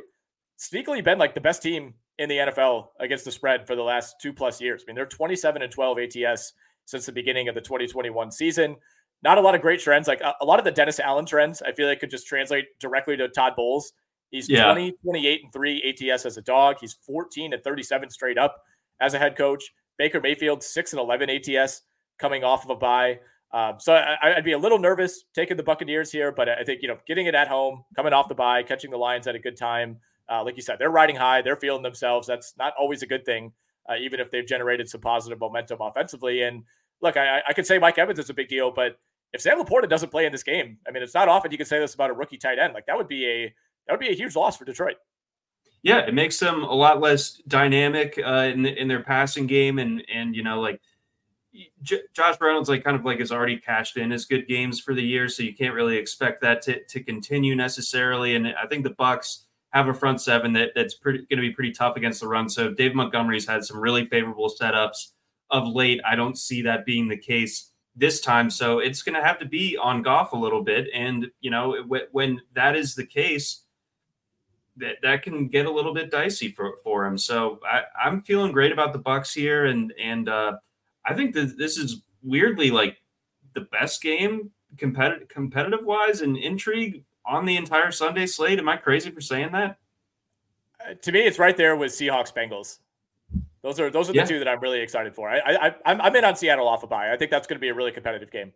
[0.60, 4.16] sneakily been like the best team in the NFL against the spread for the last
[4.22, 4.84] two plus years.
[4.84, 6.54] I mean they're 27 and 12 ATS
[6.86, 8.76] since the beginning of the 2021 season.
[9.24, 10.08] Not a lot of great trends.
[10.08, 12.66] Like a, a lot of the Dennis Allen trends, I feel like could just translate
[12.80, 13.94] directly to Todd Bowles
[14.34, 14.66] He's yeah.
[14.66, 16.78] 20, 28, and 3 ATS as a dog.
[16.82, 18.58] He's 14 and 37 straight up
[19.00, 19.64] as a head coach.
[20.00, 21.84] Baker Mayfield, 6 and 11 ATS
[22.18, 23.20] coming off of a bye.
[23.54, 26.82] Um, so I, would be a little nervous taking the Buccaneers here, but I think,
[26.82, 29.40] you know, getting it at home, coming off the bye, catching the Lions at a
[29.40, 30.00] good time.
[30.32, 32.28] Uh, like you said, they're riding high, they're feeling themselves.
[32.28, 33.52] That's not always a good thing,
[33.90, 36.44] uh, even if they've generated some positive momentum offensively.
[36.44, 36.64] And
[37.02, 38.98] look, I, I could say Mike Evans is a big deal, but
[39.34, 41.66] if Sam LaPorta doesn't play in this game, I mean, it's not often you can
[41.66, 42.74] say this about a rookie tight end.
[42.74, 43.54] Like that would be a
[43.88, 44.96] that would be a huge loss for Detroit.
[45.82, 50.04] Yeah, it makes them a lot less dynamic uh, in in their passing game, and
[50.12, 50.80] and you know like
[51.82, 54.94] J- Josh Reynolds like kind of like has already cashed in his good games for
[54.94, 58.36] the year, so you can't really expect that to to continue necessarily.
[58.36, 61.72] And I think the Bucks have a front seven that that's going to be pretty
[61.72, 62.48] tough against the run.
[62.48, 65.12] So Dave Montgomery's had some really favorable setups
[65.50, 66.00] of late.
[66.06, 68.50] I don't see that being the case this time.
[68.50, 70.88] So it's going to have to be on Goff a little bit.
[70.94, 73.64] And, you know, when that is the case,
[74.78, 77.18] that that can get a little bit dicey for, for him.
[77.18, 80.54] So I, I'm feeling great about the Bucks here, and and uh,
[81.06, 82.98] I think that this is weirdly like
[83.54, 88.60] the best game competitive competitive wise and intrigue on the entire Sunday slate.
[88.60, 89.78] Am I crazy for saying that?
[90.80, 92.80] Uh, to me, it's right there with Seahawks Bengals.
[93.62, 94.26] Those are those are the yeah.
[94.26, 95.30] two that I'm really excited for.
[95.30, 97.14] I, I I'm, I'm in on Seattle off a bye.
[97.14, 98.52] I think that's going to be a really competitive game.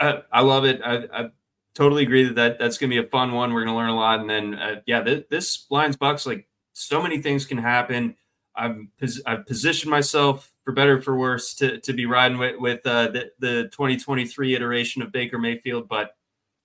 [0.00, 0.80] Uh, I love it.
[0.82, 1.30] I, I
[1.74, 3.52] totally agree that, that that's going to be a fun one.
[3.52, 4.20] We're going to learn a lot.
[4.20, 8.16] And then, uh, yeah, th- this Lions Bucks, like so many things can happen.
[8.56, 12.86] I'm pos- I've positioned myself for better for worse to, to be riding with, with
[12.86, 15.88] uh, the, the 2023 iteration of Baker Mayfield.
[15.88, 16.16] But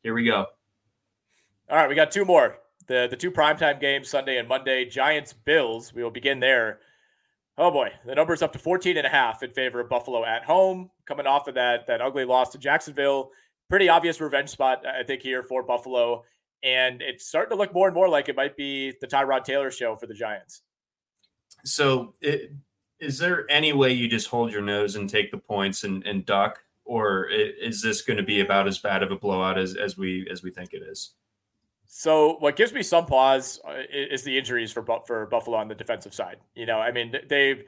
[0.01, 0.47] here we go.
[1.73, 2.59] All right, we got two more.
[2.85, 4.85] The the two primetime games Sunday and Monday.
[4.85, 5.91] Giants Bills.
[5.91, 6.81] We will begin there.
[7.57, 10.43] Oh boy, the number's up to 14 and a half in favor of Buffalo at
[10.43, 13.31] home, coming off of that that ugly loss to Jacksonville.
[13.71, 16.25] Pretty obvious revenge spot, I think, here for Buffalo.
[16.61, 19.71] And it's starting to look more and more like it might be the Tyrod Taylor
[19.71, 20.61] show for the Giants.
[21.65, 22.51] So, it,
[22.99, 26.23] is there any way you just hold your nose and take the points and, and
[26.23, 29.97] duck, or is this going to be about as bad of a blowout as, as
[29.97, 31.15] we as we think it is?
[31.95, 35.75] So what gives me some pause uh, is the injuries for for Buffalo on the
[35.75, 36.37] defensive side.
[36.55, 37.63] You know, I mean they've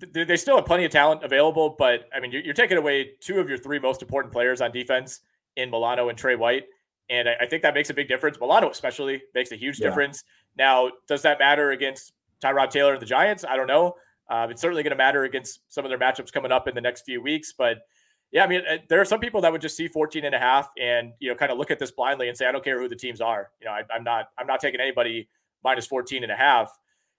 [0.00, 3.48] they still have plenty of talent available, but I mean you're, taking away two of
[3.48, 5.20] your three most important players on defense
[5.54, 6.64] in Milano and Trey White,
[7.08, 8.40] and I, think that makes a big difference.
[8.40, 9.86] Milano especially makes a huge yeah.
[9.86, 10.24] difference.
[10.58, 13.44] Now, does that matter against Tyrod Taylor and the Giants?
[13.48, 13.94] I don't know.
[14.28, 16.80] Um, it's certainly going to matter against some of their matchups coming up in the
[16.80, 17.86] next few weeks, but
[18.34, 20.38] yeah, I mean, uh, there are some people that would just see 14 and a
[20.40, 22.80] half and, you know, kind of look at this blindly and say, I don't care
[22.80, 23.50] who the teams are.
[23.60, 25.28] You know, I, am not, I'm not taking anybody
[25.62, 26.76] minus 14 and a half.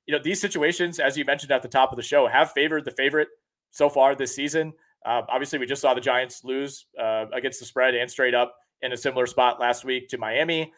[0.07, 2.83] You know, these situations, as you mentioned at the top of the show, have favored
[2.83, 3.29] the favorite
[3.71, 4.73] so far this season.
[5.05, 8.53] Uh, obviously, we just saw the Giants lose uh, against the spread and straight up
[8.81, 10.73] in a similar spot last week to Miami.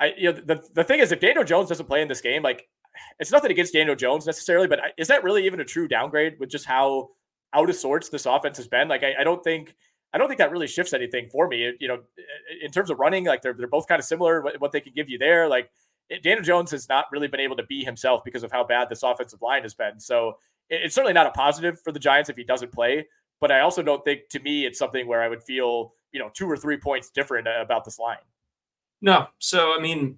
[0.00, 2.42] I, you know, the, the thing is, if Daniel Jones doesn't play in this game,
[2.42, 2.66] like
[3.20, 6.50] it's nothing against Daniel Jones necessarily, but is that really even a true downgrade with
[6.50, 7.10] just how
[7.52, 8.88] out of sorts this offense has been.
[8.88, 9.74] Like I, I don't think
[10.12, 11.72] I don't think that really shifts anything for me.
[11.80, 11.98] You know,
[12.62, 14.42] in terms of running, like they're they're both kind of similar.
[14.42, 15.70] What, what they can give you there, like
[16.22, 19.02] Daniel Jones has not really been able to be himself because of how bad this
[19.02, 19.98] offensive line has been.
[19.98, 20.38] So
[20.70, 23.06] it, it's certainly not a positive for the Giants if he doesn't play.
[23.38, 26.30] But I also don't think, to me, it's something where I would feel you know
[26.32, 28.16] two or three points different uh, about this line.
[29.02, 30.16] No, so I mean,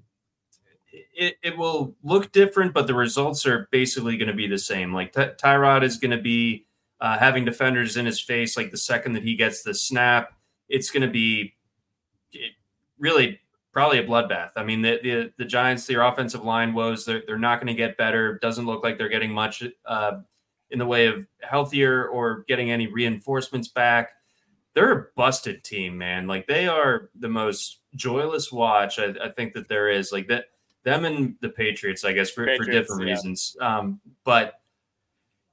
[0.92, 4.94] it, it will look different, but the results are basically going to be the same.
[4.94, 6.66] Like Ty- Tyrod is going to be
[7.00, 10.32] uh, having defenders in his face like the second that he gets the snap.
[10.68, 11.54] It's going to be
[12.98, 13.40] really
[13.72, 14.50] probably a bloodbath.
[14.56, 17.74] I mean, the, the, the Giants, their offensive line woes, they're, they're not going to
[17.74, 18.38] get better.
[18.38, 20.18] Doesn't look like they're getting much uh,
[20.70, 24.10] in the way of healthier or getting any reinforcements back.
[24.74, 26.26] They're a busted team, man.
[26.26, 30.12] Like they are the most joyless watch I, I think that there is.
[30.12, 30.46] Like that,
[30.84, 33.14] them and the Patriots, I guess, for, Patriots, for different yeah.
[33.14, 33.56] reasons.
[33.60, 34.60] Um, but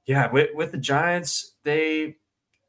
[0.06, 2.16] yeah, with, with the Giants, they,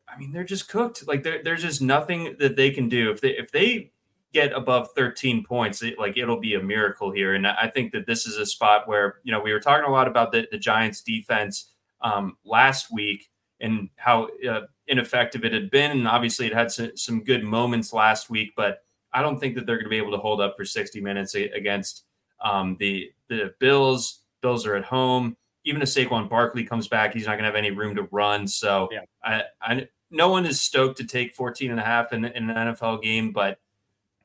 [0.09, 1.07] I mean, they're just cooked.
[1.07, 3.11] Like there, there's just nothing that they can do.
[3.11, 3.91] If they if they
[4.33, 7.35] get above 13 points, it, like it'll be a miracle here.
[7.35, 9.91] And I think that this is a spot where you know we were talking a
[9.91, 11.71] lot about the, the Giants defense
[12.01, 13.29] um, last week
[13.59, 17.93] and how uh, ineffective it had been, and obviously it had some, some good moments
[17.93, 18.83] last week, but
[19.13, 21.35] I don't think that they're going to be able to hold up for 60 minutes
[21.35, 22.03] against
[22.43, 24.21] um, the the Bills.
[24.41, 25.35] Bills are at home
[25.67, 28.47] even if Saquon Barkley comes back, he's not going to have any room to run.
[28.47, 29.01] So yeah.
[29.21, 32.73] I, I, no one is stoked to take 14 and a half in, in, an
[32.73, 33.59] NFL game, but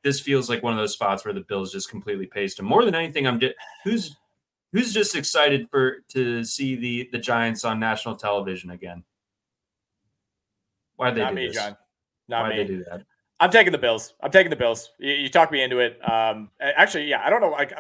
[0.05, 2.66] this feels like one of those spots where the Bills just completely paced him.
[2.66, 4.16] More than anything, I'm di- who's
[4.72, 9.03] who's just excited for to see the the Giants on national television again.
[10.95, 11.57] Why they Not do me, this?
[11.57, 11.76] John.
[12.28, 13.03] Not Why they do that?
[13.40, 14.14] I'm taking the Bills.
[14.20, 14.90] I'm taking the Bills.
[15.01, 15.99] You, you talked me into it.
[16.09, 17.51] Um, actually, yeah, I don't know.
[17.51, 17.72] Like,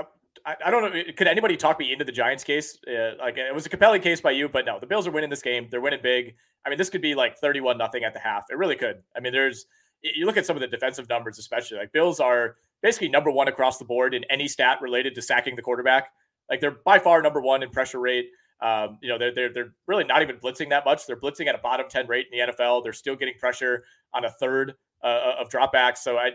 [0.44, 1.02] I, I, don't know.
[1.16, 2.78] Could anybody talk me into the Giants case?
[2.86, 5.30] Uh, like it was a compelling case by you, but no, the Bills are winning
[5.30, 5.68] this game.
[5.70, 6.34] They're winning big.
[6.64, 8.46] I mean, this could be like 31 nothing at the half.
[8.50, 9.02] It really could.
[9.16, 9.66] I mean, there's
[10.02, 13.48] you look at some of the defensive numbers, especially like Bills are basically number one
[13.48, 16.08] across the board in any stat related to sacking the quarterback.
[16.50, 18.28] Like they're by far number one in pressure rate.
[18.60, 21.06] Um, you know, they're, they're they're really not even blitzing that much.
[21.06, 22.82] They're blitzing at a bottom 10 rate in the NFL.
[22.82, 25.98] They're still getting pressure on a third uh, of dropbacks.
[25.98, 26.30] So I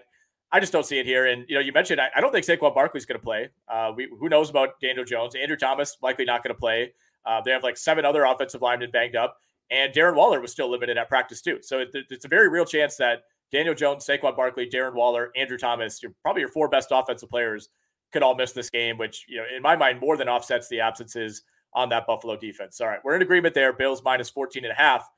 [0.51, 1.25] I just don't see it here.
[1.25, 3.49] And you know, you mentioned I, I don't think Saquon Barkley's going to play.
[3.67, 5.35] Uh, we who knows about Daniel Jones?
[5.35, 6.93] Andrew Thomas likely not going to play.
[7.25, 9.37] Uh, they have like seven other offensive linemen banged up,
[9.69, 11.59] and Darren Waller was still limited at practice too.
[11.61, 15.57] So it, it's a very real chance that Daniel Jones, Saquon Barkley, Darren Waller, Andrew
[15.57, 17.69] Thomas, you're probably your four best offensive players
[18.13, 20.79] could all miss this game, which you know in my mind more than offsets the
[20.79, 21.43] absences
[21.73, 22.79] on that Buffalo defense.
[22.79, 23.73] All right, we're in agreement there.
[23.73, 25.09] Bills minus 14 and a half.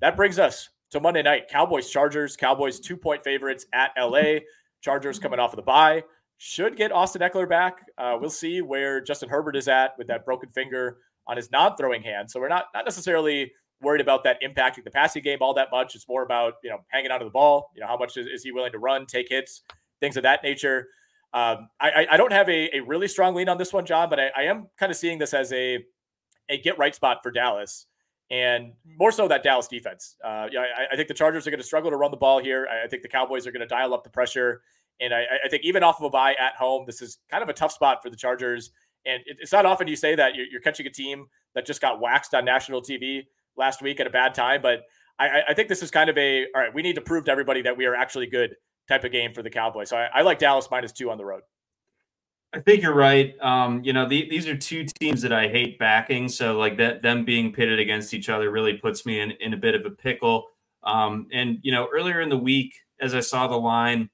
[0.00, 2.36] That brings us so Monday night, Cowboys Chargers.
[2.36, 4.38] Cowboys two point favorites at LA.
[4.80, 6.04] Chargers coming off of the bye
[6.38, 7.78] should get Austin Ekeler back.
[7.98, 12.04] Uh, we'll see where Justin Herbert is at with that broken finger on his non-throwing
[12.04, 12.30] hand.
[12.30, 13.50] So we're not not necessarily
[13.82, 15.96] worried about that impacting the passing game all that much.
[15.96, 17.72] It's more about you know hanging onto the ball.
[17.74, 19.62] You know how much is, is he willing to run, take hits,
[19.98, 20.86] things of that nature.
[21.32, 24.20] Um, I, I don't have a, a really strong lean on this one, John, but
[24.20, 25.84] I, I am kind of seeing this as a
[26.48, 27.86] a get right spot for Dallas
[28.30, 30.16] and more so that Dallas defense.
[30.24, 32.42] Uh, yeah, I, I, think the Chargers are going to struggle to run the ball
[32.42, 32.66] here.
[32.70, 34.62] I, I think the Cowboys are going to dial up the pressure,
[35.00, 37.48] and I, I, think even off of a bye at home, this is kind of
[37.48, 38.70] a tough spot for the Chargers.
[39.06, 41.80] And it, it's not often you say that you're, you're, catching a team that just
[41.80, 43.24] got waxed on national TV
[43.56, 44.84] last week at a bad time, but
[45.18, 46.74] I, think this is kind of a all right.
[46.74, 48.56] We need to prove to everybody that we are actually good
[48.88, 49.90] type of game for the Cowboys.
[49.90, 51.42] So I, like Dallas minus two on the road.
[52.54, 53.34] I think you're right.
[53.40, 56.28] Um, you know, the, these are two teams that I hate backing.
[56.28, 59.56] So like that, them being pitted against each other really puts me in, in a
[59.56, 60.46] bit of a pickle.
[60.84, 64.08] Um, and you know, earlier in the week, as I saw the line,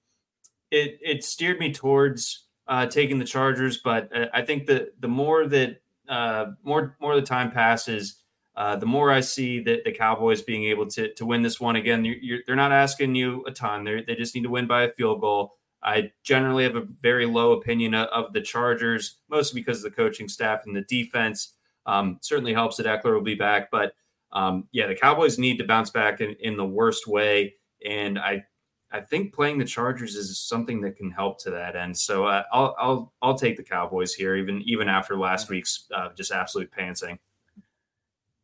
[0.70, 3.80] it it steered me towards uh, taking the Chargers.
[3.84, 8.22] But uh, I think that the more that uh, more more the time passes,
[8.57, 11.76] uh, the more I see that the Cowboys being able to to win this one
[11.76, 12.05] again.
[12.05, 13.84] You're, you're, they're not asking you a ton.
[13.84, 15.59] They they just need to win by a field goal.
[15.83, 20.28] I generally have a very low opinion of, the Chargers, mostly because of the coaching
[20.28, 21.55] staff and the defense.
[21.87, 23.95] Um, certainly helps that Ekeler will be back, but
[24.33, 27.55] um, yeah, the Cowboys need to bounce back in, in the worst way,
[27.85, 28.45] and I
[28.93, 31.97] I think playing the Chargers is something that can help to that end.
[31.97, 36.11] So uh, I'll I'll I'll take the Cowboys here, even even after last week's uh,
[36.14, 37.18] just absolute pantsing.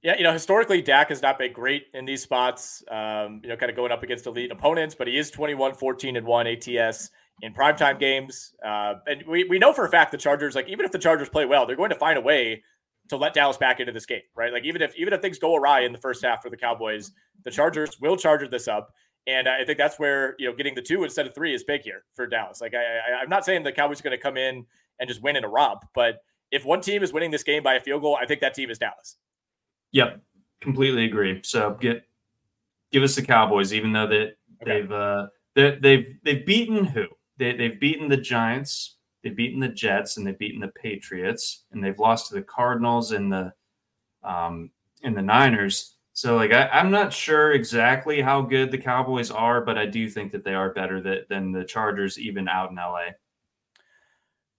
[0.03, 3.57] Yeah, you know, historically, Dak has not been great in these spots, um, you know,
[3.57, 7.11] kind of going up against elite opponents, but he is 21, 14, and 1 ATS
[7.43, 8.55] in primetime games.
[8.65, 11.29] Uh, and we, we know for a fact the Chargers, like, even if the Chargers
[11.29, 12.63] play well, they're going to find a way
[13.09, 14.53] to let Dallas back into this game, right?
[14.53, 17.13] Like, even if even if things go awry in the first half for the Cowboys,
[17.45, 18.93] the Chargers will charger this up.
[19.29, 21.83] And I think that's where you know getting the two instead of three is big
[21.83, 22.61] here for Dallas.
[22.61, 24.65] Like I, I am not saying the Cowboys are going to come in
[25.01, 27.75] and just win in a romp, but if one team is winning this game by
[27.75, 29.17] a field goal, I think that team is Dallas.
[29.93, 30.21] Yep,
[30.61, 31.41] completely agree.
[31.43, 32.05] So get
[32.93, 34.81] give us the Cowboys, even though that okay.
[34.81, 37.07] they've uh, they, they've they've beaten who
[37.39, 41.83] they, they've beaten the Giants, they've beaten the Jets, and they've beaten the Patriots, and
[41.83, 43.53] they've lost to the Cardinals and the
[44.23, 44.71] um
[45.03, 45.97] and the Niners.
[46.13, 50.09] So like I, am not sure exactly how good the Cowboys are, but I do
[50.09, 53.09] think that they are better that, than the Chargers even out in LA.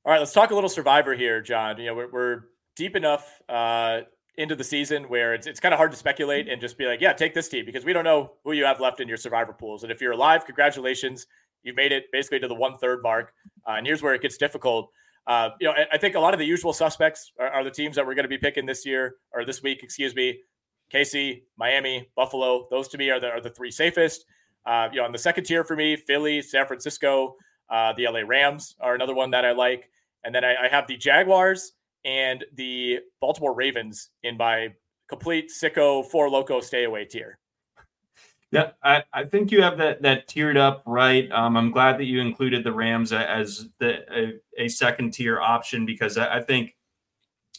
[0.06, 1.80] All right, let's talk a little Survivor here, John.
[1.80, 2.44] You know we're, we're
[2.76, 4.02] deep enough uh,
[4.38, 7.02] into the season where it's it's kind of hard to speculate and just be like,
[7.02, 9.52] yeah, take this team because we don't know who you have left in your Survivor
[9.52, 9.84] pools.
[9.84, 11.26] And if you're alive, congratulations,
[11.68, 13.34] you've made it basically to the one third mark.
[13.68, 14.92] Uh, and here's where it gets difficult.
[15.28, 17.72] Uh, you know, I, I, think a lot of the usual suspects are, are the
[17.72, 20.40] teams that we're going to be picking this year or this week, excuse me.
[20.94, 22.68] KC, Miami, Buffalo.
[22.72, 24.26] Those to me are the, are the three safest.
[24.66, 27.36] Uh, you know, on the second tier for me, Philly, San Francisco,
[27.70, 29.90] uh, the LA Rams are another one that I like.
[30.24, 31.74] And then I, I, have the Jaguars
[32.06, 34.74] and the Baltimore Ravens in my
[35.10, 37.38] complete sicko four loco stay away tier.
[38.52, 41.30] Yeah, I, I think you have that that tiered up right.
[41.32, 45.86] Um, I'm glad that you included the Rams as the a, a second tier option
[45.86, 46.76] because I, I think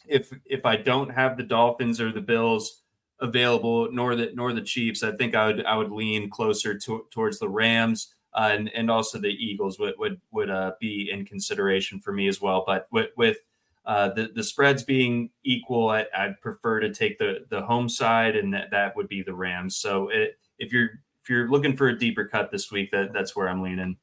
[0.06, 2.82] if if I don't have the Dolphins or the Bills,
[3.20, 5.02] available, nor the nor the Chiefs.
[5.02, 8.14] I think I would I would lean closer to, towards the Rams.
[8.34, 12.28] Uh, and and also the Eagles would would would uh, be in consideration for me
[12.28, 12.62] as well.
[12.66, 13.38] But with, with
[13.86, 18.36] uh, the the spreads being equal, I, would prefer to take the the home side,
[18.36, 19.76] and that, that would be the Rams.
[19.76, 20.90] So it, if you're
[21.22, 23.96] if you're looking for a deeper cut this week, that that's where I'm leaning.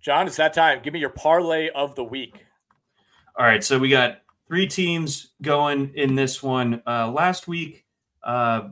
[0.00, 0.80] John, it's that time.
[0.82, 2.44] Give me your parlay of the week.
[3.36, 6.82] All right, so we got three teams going in this one.
[6.86, 7.84] Uh, last week,
[8.22, 8.68] uh,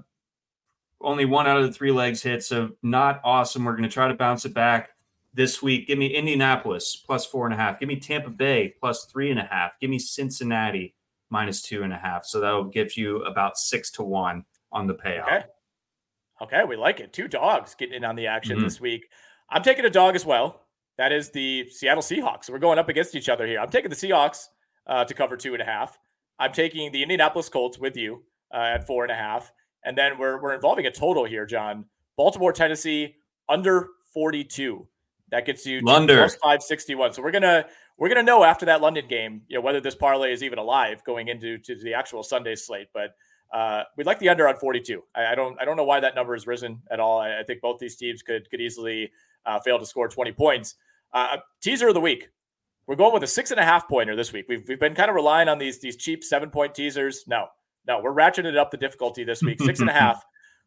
[1.00, 3.64] only one out of the three legs hit, so not awesome.
[3.64, 4.90] We're going to try to bounce it back
[5.34, 5.86] this week.
[5.86, 7.78] Give me Indianapolis plus four and a half.
[7.78, 9.72] Give me Tampa Bay plus three and a half.
[9.80, 10.94] Give me Cincinnati
[11.30, 12.24] minus two and a half.
[12.24, 15.22] So that'll give you about six to one on the payout.
[15.24, 15.44] Okay.
[16.42, 17.12] Okay, we like it.
[17.12, 18.64] Two dogs getting in on the action mm-hmm.
[18.64, 19.08] this week.
[19.50, 20.62] I'm taking a dog as well.
[20.98, 22.50] That is the Seattle Seahawks.
[22.50, 23.60] We're going up against each other here.
[23.60, 24.46] I'm taking the Seahawks
[24.86, 25.98] uh, to cover two and a half.
[26.38, 28.22] I'm taking the Indianapolis Colts with you
[28.52, 29.52] uh, at four and a half.
[29.84, 31.84] And then we're, we're involving a total here, John.
[32.16, 33.16] Baltimore, Tennessee,
[33.48, 34.86] under 42.
[35.30, 36.18] That gets you London.
[36.18, 37.12] plus 561.
[37.12, 37.66] So we're gonna
[37.98, 41.02] we're gonna know after that London game, you know, whether this parlay is even alive
[41.04, 42.88] going into to the actual Sunday slate.
[42.94, 43.16] But
[43.52, 45.02] uh, we'd like the under on 42.
[45.14, 47.20] I, I, don't I don't know why that number has risen at all.
[47.20, 49.10] I, I think both these teams could could easily
[49.44, 50.74] uh, fail to score 20 points.
[51.12, 52.28] Uh, teaser of the week.
[52.86, 54.46] We're going with a six and a half pointer this week.
[54.48, 57.24] We've, we've been kind of relying on these these cheap seven point teasers.
[57.26, 57.46] No,
[57.86, 59.60] no, we're ratcheting up the difficulty this week.
[59.60, 60.24] Six and a half.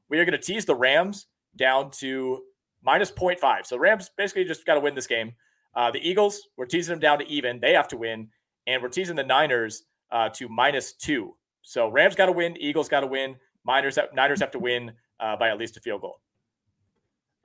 [0.10, 2.44] We are going to tease the Rams down to
[2.82, 3.66] minus 0.5.
[3.66, 5.34] So Rams basically just got to win this game.
[5.76, 7.60] Uh, the Eagles, we're teasing them down to even.
[7.60, 8.30] They have to win.
[8.68, 11.36] And we're teasing the Niners uh, to minus two.
[11.70, 12.58] So Rams got to win.
[12.60, 13.36] Eagles got to win.
[13.64, 16.20] Niners, Niners have to win uh, by at least a field goal.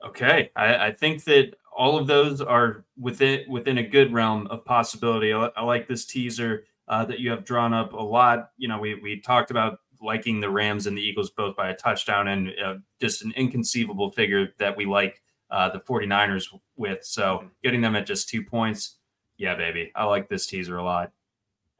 [0.03, 4.65] Okay, I, I, think that all of those are within within a good realm of
[4.65, 5.31] possibility.
[5.31, 8.49] I, I like this teaser uh, that you have drawn up a lot.
[8.57, 11.75] You know, we we talked about liking the Rams and the Eagles both by a
[11.75, 15.21] touchdown, and uh, just an inconceivable figure that we like
[15.51, 16.45] uh, the 49ers
[16.75, 17.05] with.
[17.05, 18.95] So getting them at just two points,
[19.37, 21.11] yeah, baby, I like this teaser a lot.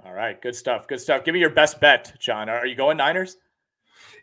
[0.03, 0.87] All right, good stuff.
[0.87, 1.23] Good stuff.
[1.23, 2.49] Give me your best bet, John.
[2.49, 3.37] Are you going Niners?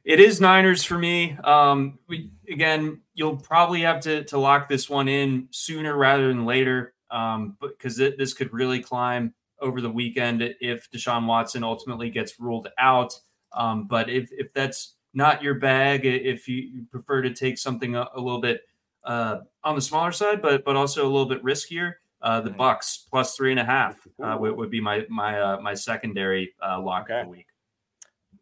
[0.04, 1.36] it is Niners for me.
[1.44, 6.44] Um, we, again, you'll probably have to to lock this one in sooner rather than
[6.44, 12.40] later, um, because this could really climb over the weekend if Deshaun Watson ultimately gets
[12.40, 13.14] ruled out.
[13.52, 18.08] Um, but if if that's not your bag, if you prefer to take something a,
[18.14, 18.62] a little bit
[19.04, 22.50] uh, on the smaller side, but but also a little bit riskier, uh, the.
[22.50, 26.54] Bucks plus three and a half uh, would, would, be my my uh, my secondary
[26.64, 27.20] uh, lock okay.
[27.20, 27.46] of the week.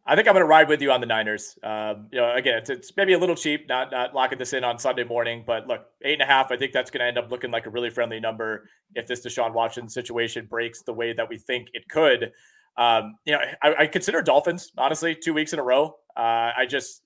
[0.06, 1.58] I think I'm going to ride with you on the Niners.
[1.62, 4.64] Um, you know, again, it's, it's, maybe a little cheap, not not locking this in
[4.64, 6.50] on Sunday morning, but look, eight and a half.
[6.50, 9.24] I think that's going to end up looking like a really friendly number if this
[9.24, 12.32] Deshaun Watson situation breaks the way that we think it could.
[12.76, 15.96] Um, you know, I, I, consider Dolphins honestly two weeks in a row.
[16.16, 17.02] Uh, I just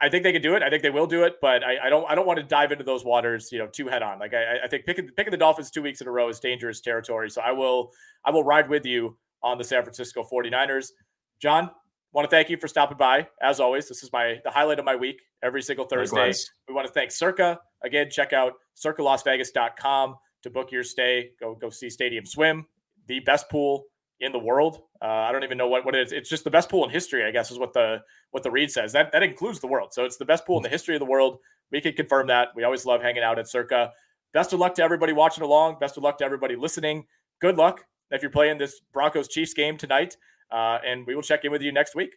[0.00, 0.62] I think they can do it.
[0.62, 2.70] I think they will do it, but I, I, don't I don't want to dive
[2.70, 4.18] into those waters, you know, too head on.
[4.18, 6.80] Like I, I think picking picking the Dolphins two weeks in a row is dangerous
[6.80, 7.30] territory.
[7.30, 7.90] So I will
[8.24, 10.90] I will ride with you on the San Francisco 49ers.
[11.42, 11.70] John,
[12.12, 13.26] want to thank you for stopping by.
[13.42, 16.16] As always, this is my the highlight of my week every single Thursday.
[16.16, 16.48] Likewise.
[16.68, 17.58] We want to thank Circa.
[17.82, 21.30] Again, check out circalasvegas.com to book your stay.
[21.40, 22.66] Go go see Stadium Swim,
[23.08, 23.86] the best pool
[24.20, 24.82] in the world.
[25.00, 26.12] Uh, I don't even know what, what it is.
[26.12, 27.98] It's just the best pool in history, I guess, is what the
[28.30, 28.92] what the read says.
[28.92, 29.92] That that includes the world.
[29.92, 31.38] So it's the best pool in the history of the world.
[31.70, 32.48] We can confirm that.
[32.56, 33.92] We always love hanging out at Circa.
[34.32, 35.76] Best of luck to everybody watching along.
[35.80, 37.06] Best of luck to everybody listening.
[37.40, 40.16] Good luck if you're playing this Broncos Chiefs game tonight.
[40.50, 42.16] Uh, and we will check in with you next week.